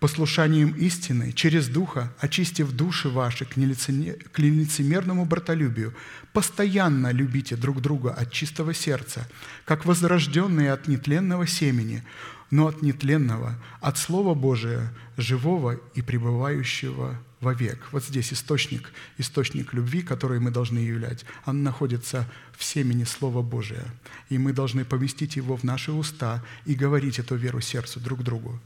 [0.00, 5.94] Послушанием истины через Духа, очистив души ваши к нелицемерному братолюбию,
[6.32, 9.26] постоянно любите друг друга от чистого сердца,
[9.64, 12.02] как возрожденные от нетленного семени,
[12.50, 17.78] но от нетленного, от Слова Божия, живого и пребывающего вовек.
[17.92, 21.24] Вот здесь источник, источник любви, который мы должны являть.
[21.46, 22.26] Он находится
[22.56, 23.84] в семени Слова Божия.
[24.30, 28.58] И мы должны поместить его в наши уста и говорить эту веру сердцу друг другу.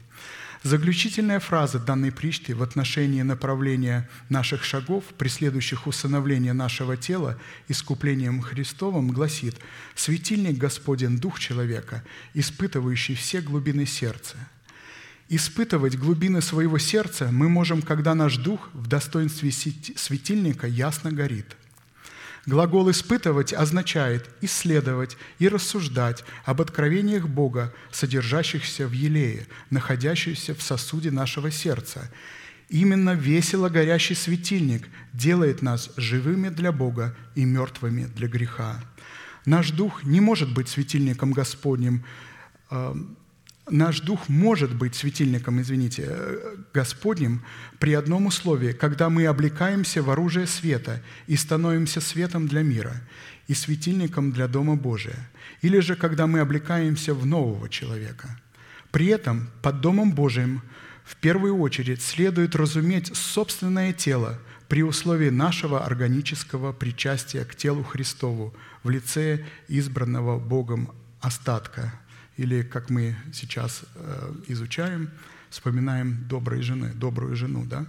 [0.63, 7.39] Заключительная фраза данной причты в отношении направления наших шагов, преследующих усыновление нашего тела
[7.69, 9.55] искуплением Христовым, гласит
[9.95, 12.03] «Светильник Господен– Дух человека,
[12.33, 14.35] испытывающий все глубины сердца».
[15.31, 21.55] Испытывать глубины своего сердца мы можем, когда наш дух в достоинстве светильника ясно горит.
[22.47, 31.11] Глагол «испытывать» означает исследовать и рассуждать об откровениях Бога, содержащихся в елее, находящихся в сосуде
[31.11, 32.11] нашего сердца.
[32.69, 38.83] Именно весело горящий светильник делает нас живыми для Бога и мертвыми для греха.
[39.45, 42.03] Наш дух не может быть светильником Господним,
[42.71, 42.95] э,
[43.71, 47.43] наш дух может быть светильником, извините, э, Господним
[47.79, 53.01] при одном условии, когда мы облекаемся в оружие света и становимся светом для мира
[53.47, 55.29] и светильником для Дома Божия,
[55.61, 58.39] или же когда мы облекаемся в нового человека.
[58.91, 60.61] При этом под Домом Божиим
[61.03, 68.53] в первую очередь следует разуметь собственное тело при условии нашего органического причастия к телу Христову
[68.83, 70.91] в лице избранного Богом
[71.21, 71.93] остатка–
[72.39, 75.09] или, как мы сейчас э, изучаем,
[75.49, 77.85] вспоминаем доброй жены, добрую жену, да?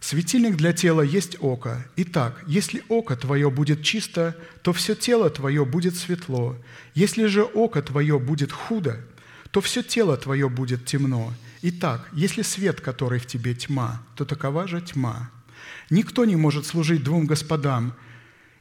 [0.00, 1.86] Светильник для тела есть око.
[1.96, 6.56] Итак, если око твое будет чисто, то все тело твое будет светло.
[6.94, 9.00] Если же око твое будет худо,
[9.52, 11.32] то все тело твое будет темно.
[11.62, 15.30] Итак, если свет, который в тебе тьма, то такова же тьма.
[15.90, 17.94] Никто не может служить двум господам,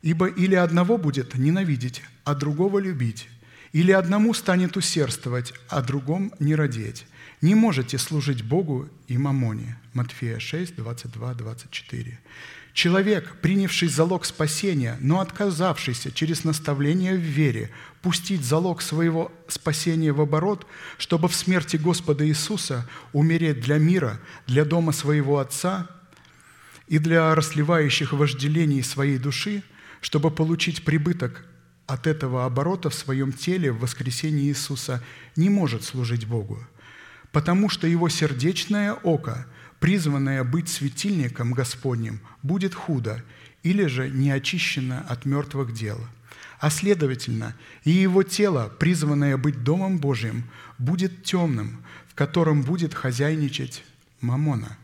[0.04, 3.28] ибо или одного будет ненавидеть, а другого любить,
[3.74, 7.06] или одному станет усердствовать, а другом не родить.
[7.42, 9.78] Не можете служить Богу и мамоне.
[9.94, 12.20] Матфея 6, 22, 24.
[12.74, 17.72] Человек, принявший залог спасения, но отказавшийся через наставление в вере
[18.02, 20.66] пустить залог своего спасения в оборот,
[20.98, 25.88] чтобы в смерти Господа Иисуса умереть для мира, для дома своего Отца
[26.88, 29.64] и для расливающих вожделений своей души,
[30.02, 31.46] чтобы получить прибыток
[31.88, 35.04] от этого оборота в своем теле в воскресении Иисуса,
[35.36, 36.60] не может служить Богу–
[37.34, 39.46] потому что его сердечное око,
[39.80, 43.22] призванное быть светильником Господним, будет худо
[43.64, 46.00] или же не очищено от мертвых дел.
[46.60, 50.46] А следовательно, и его тело, призванное быть Домом Божьим,
[50.78, 53.84] будет темным, в котором будет хозяйничать
[54.22, 54.78] мамона,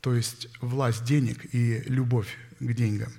[0.00, 3.12] то есть власть денег и любовь к деньгам.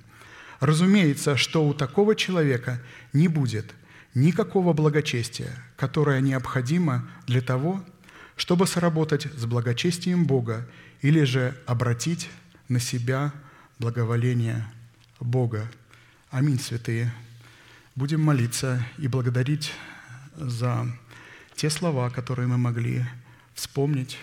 [0.60, 2.80] Разумеется, что у такого человека
[3.12, 3.74] не будет
[4.14, 7.84] никакого благочестия, которое необходимо для того,
[8.36, 10.66] чтобы сработать с благочестием Бога
[11.00, 12.28] или же обратить
[12.68, 13.32] на себя
[13.78, 14.66] благоволение
[15.20, 15.70] Бога.
[16.30, 17.12] Аминь, святые.
[17.94, 19.72] Будем молиться и благодарить
[20.36, 20.86] за
[21.54, 23.04] те слова, которые мы могли
[23.54, 24.18] вспомнить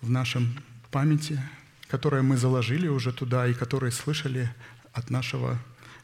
[0.00, 0.58] в нашем
[0.90, 1.40] памяти,
[1.88, 4.50] которые мы заложили уже туда и которые слышали
[4.92, 5.58] от нашего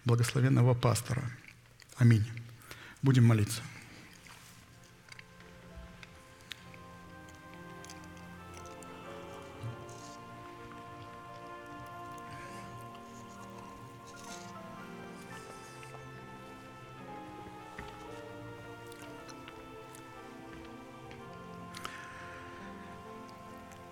[0.05, 1.23] благословенного пастора.
[2.03, 2.25] Аминь.
[3.01, 3.63] Будем молиться.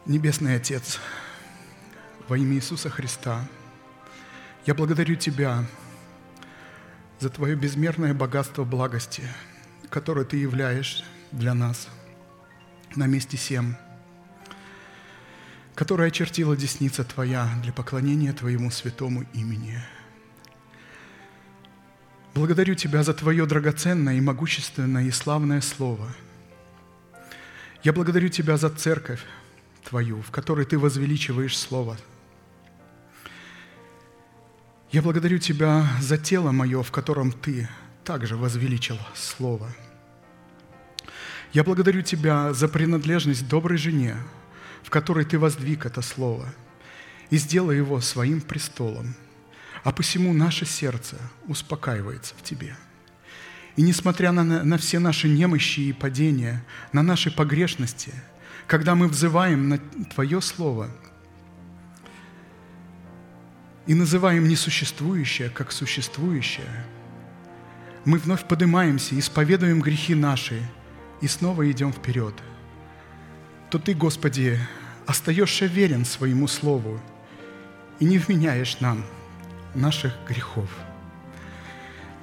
[0.04, 0.98] Небесный Отец,
[2.26, 3.46] во имя Иисуса Христа,
[4.66, 5.64] я благодарю Тебя
[7.20, 9.22] за Твое безмерное богатство благости,
[9.90, 11.88] которое Ты являешь для нас
[12.96, 13.76] на месте всем,
[15.74, 19.78] которое очертила десница Твоя для поклонения Твоему святому имени.
[22.34, 26.08] Благодарю Тебя за Твое драгоценное и могущественное и славное Слово.
[27.82, 29.22] Я благодарю Тебя за церковь,
[29.84, 31.98] Твою, в которой Ты возвеличиваешь Слово.
[34.92, 37.68] Я благодарю Тебя за тело мое, в котором Ты
[38.04, 39.70] также возвеличил Слово.
[41.52, 44.16] Я благодарю Тебя за принадлежность доброй жене,
[44.82, 46.52] в которой Ты воздвиг это Слово,
[47.30, 49.14] и сделай его своим престолом.
[49.84, 52.76] А посему наше сердце успокаивается в Тебе.
[53.76, 58.12] И несмотря на, на все наши немощи и падения, на наши погрешности–
[58.70, 59.78] когда мы взываем на
[60.14, 60.90] Твое Слово
[63.86, 66.84] и называем несуществующее как существующее,
[68.04, 70.62] мы вновь поднимаемся, исповедуем грехи наши
[71.20, 72.34] и снова идем вперед,
[73.70, 74.58] то Ты, Господи,
[75.06, 77.00] остаешься верен своему Слову
[77.98, 79.04] и не вменяешь нам
[79.74, 80.68] наших грехов.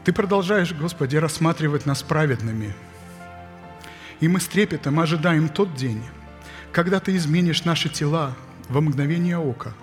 [0.03, 2.73] Ты продолжаешь, Господи, рассматривать нас праведными,
[4.19, 6.01] и мы с трепетом ожидаем тот день,
[6.71, 8.35] когда Ты изменишь наши тела
[8.69, 9.73] во мгновение ока.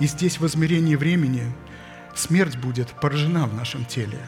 [0.00, 1.44] И здесь, в измерении времени,
[2.14, 4.18] смерть будет поражена в нашем теле.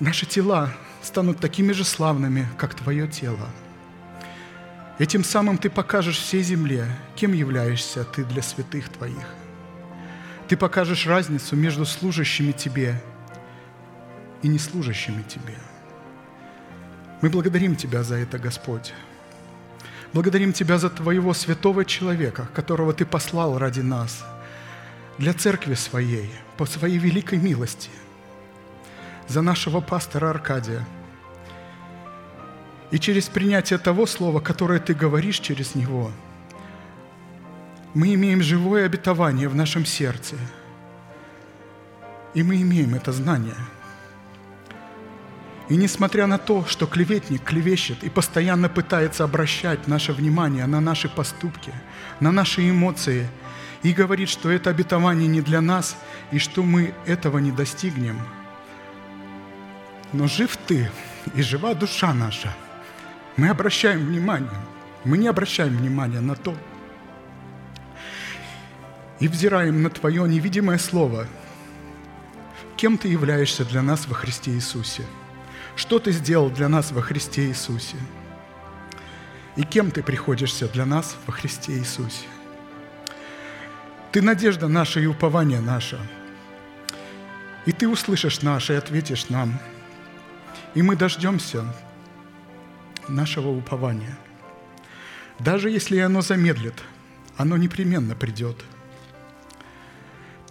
[0.00, 0.72] Наши тела
[1.02, 3.48] станут такими же славными, как Твое тело.
[4.98, 6.86] Этим самым Ты покажешь всей земле,
[7.16, 9.34] кем являешься Ты для святых Твоих.
[10.48, 13.02] Ты покажешь разницу между служащими Тебе
[14.42, 15.56] и неслужащими Тебе–
[17.22, 18.92] мы благодарим Тебя за это, Господь.
[20.12, 24.24] Благодарим Тебя за Твоего святого человека, которого Ты послал ради нас,
[25.18, 27.90] для церкви своей, по своей великой милости,
[29.28, 30.86] за нашего пастора Аркадия.
[32.90, 36.10] И через принятие того слова, которое Ты говоришь через него,
[37.94, 40.36] мы имеем живое обетование в нашем сердце.
[42.34, 43.56] И мы имеем это знание–
[45.68, 51.08] и несмотря на то, что клеветник клевещет и постоянно пытается обращать наше внимание на наши
[51.08, 51.72] поступки,
[52.20, 53.28] на наши эмоции,
[53.82, 55.96] и говорит, что это обетование не для нас,
[56.30, 58.20] и что мы этого не достигнем.
[60.12, 60.90] Но жив Ты,
[61.34, 62.54] и жива душа наша,
[63.36, 64.50] мы обращаем внимание,
[65.04, 66.56] мы не обращаем внимания на то,
[69.20, 71.26] и взираем на Твое невидимое Слово,
[72.76, 75.04] кем Ты являешься для нас во Христе Иисусе,
[75.76, 77.96] что Ты сделал для нас во Христе Иисусе,
[79.56, 82.26] и кем Ты приходишься для нас во Христе Иисусе.
[84.12, 85.98] Ты надежда наша и упование наше,
[87.66, 89.58] и Ты услышишь наше и ответишь нам,
[90.74, 91.64] и мы дождемся
[93.08, 94.16] нашего упования.
[95.38, 96.82] Даже если оно замедлит,
[97.36, 98.56] оно непременно придет–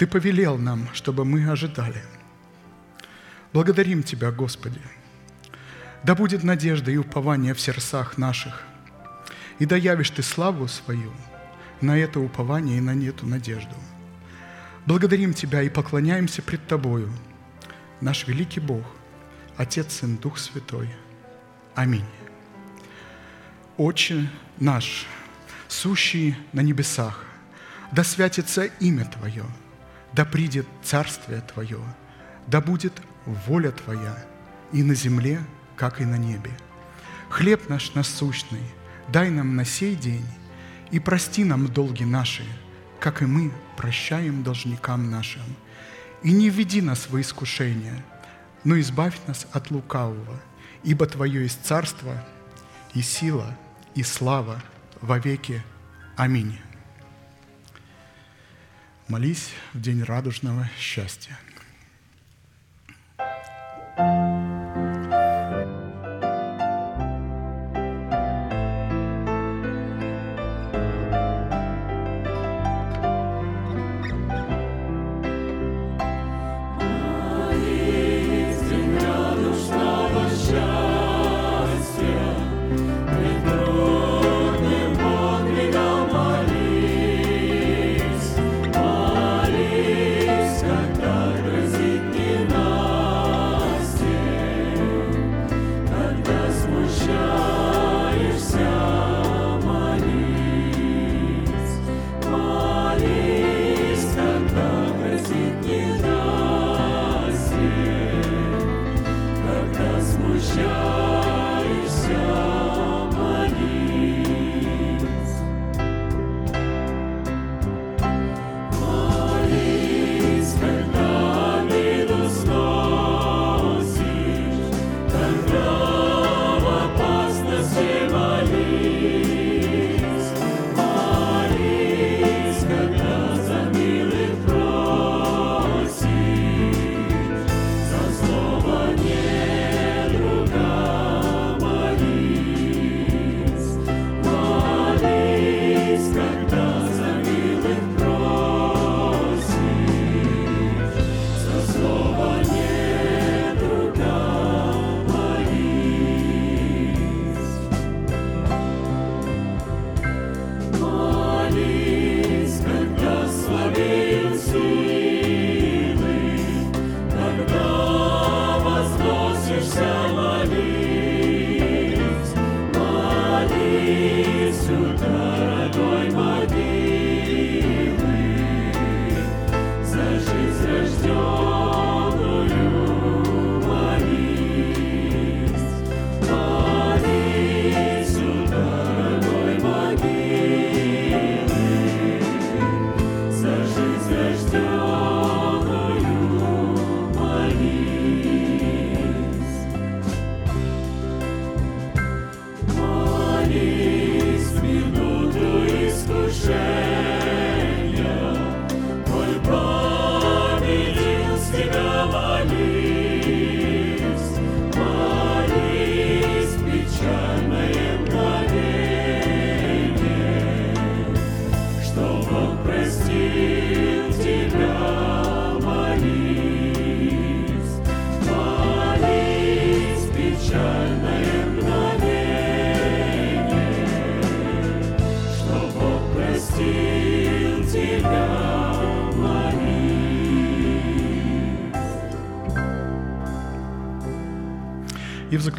[0.01, 2.01] ты повелел нам, чтобы мы ожидали.
[3.53, 4.81] Благодарим Тебя, Господи.
[6.03, 8.63] Да будет надежда и упование в сердцах наших,
[9.59, 11.11] и да явишь Ты славу свою
[11.81, 13.75] на это упование и на эту надежду.
[14.85, 17.11] Благодарим Тебя и поклоняемся пред Тобою,
[18.01, 18.85] наш великий Бог,
[19.57, 20.89] Отец, Сын, Дух Святой.
[21.75, 22.05] Аминь.
[23.77, 24.29] Отче
[24.59, 25.05] наш,
[25.67, 27.25] сущий на небесах,
[27.91, 29.45] да святится имя Твое–
[30.13, 31.79] да придет Царствие Твое,
[32.47, 32.93] да будет
[33.25, 34.17] воля Твоя
[34.71, 35.39] и на земле,
[35.81, 36.51] как и на небе.
[37.31, 38.61] Хлеб наш насущный
[39.07, 40.27] дай нам на сей день,
[40.91, 42.45] и прости нам долги наши,
[42.99, 45.41] как и мы прощаем должникам нашим.
[46.21, 48.05] И не введи нас в искушение,
[48.63, 50.39] но избавь нас от лукавого,
[50.83, 52.13] ибо Твое есть царство
[52.93, 53.57] и сила
[53.95, 54.61] и слава
[55.01, 55.63] во веки.
[56.15, 56.59] Аминь.
[59.07, 61.39] Молись в день радужного счастья.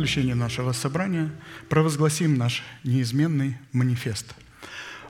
[0.03, 1.31] Заключение нашего собрания
[1.69, 4.35] провозгласим наш неизменный манифест.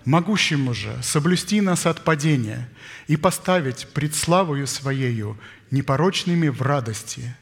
[0.05, 2.69] могущему же соблюсти нас от падения
[3.07, 5.39] и поставить пред славою Своею
[5.71, 7.35] непорочными в радости,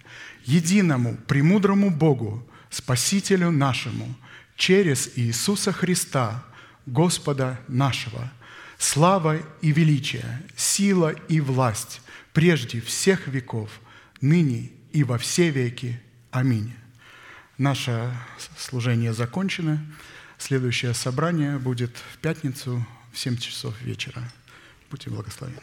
[0.45, 4.15] единому, премудрому Богу, Спасителю нашему,
[4.55, 6.45] через Иисуса Христа,
[6.87, 8.31] Господа нашего,
[8.79, 12.01] слава и величие, сила и власть
[12.33, 13.81] прежде всех веков,
[14.21, 16.01] ныне и во все веки.
[16.31, 16.73] Аминь.
[17.61, 18.11] Наше
[18.57, 19.85] служение закончено.
[20.39, 24.23] Следующее собрание будет в пятницу в 7 часов вечера.
[24.91, 25.61] Будьте благословенны.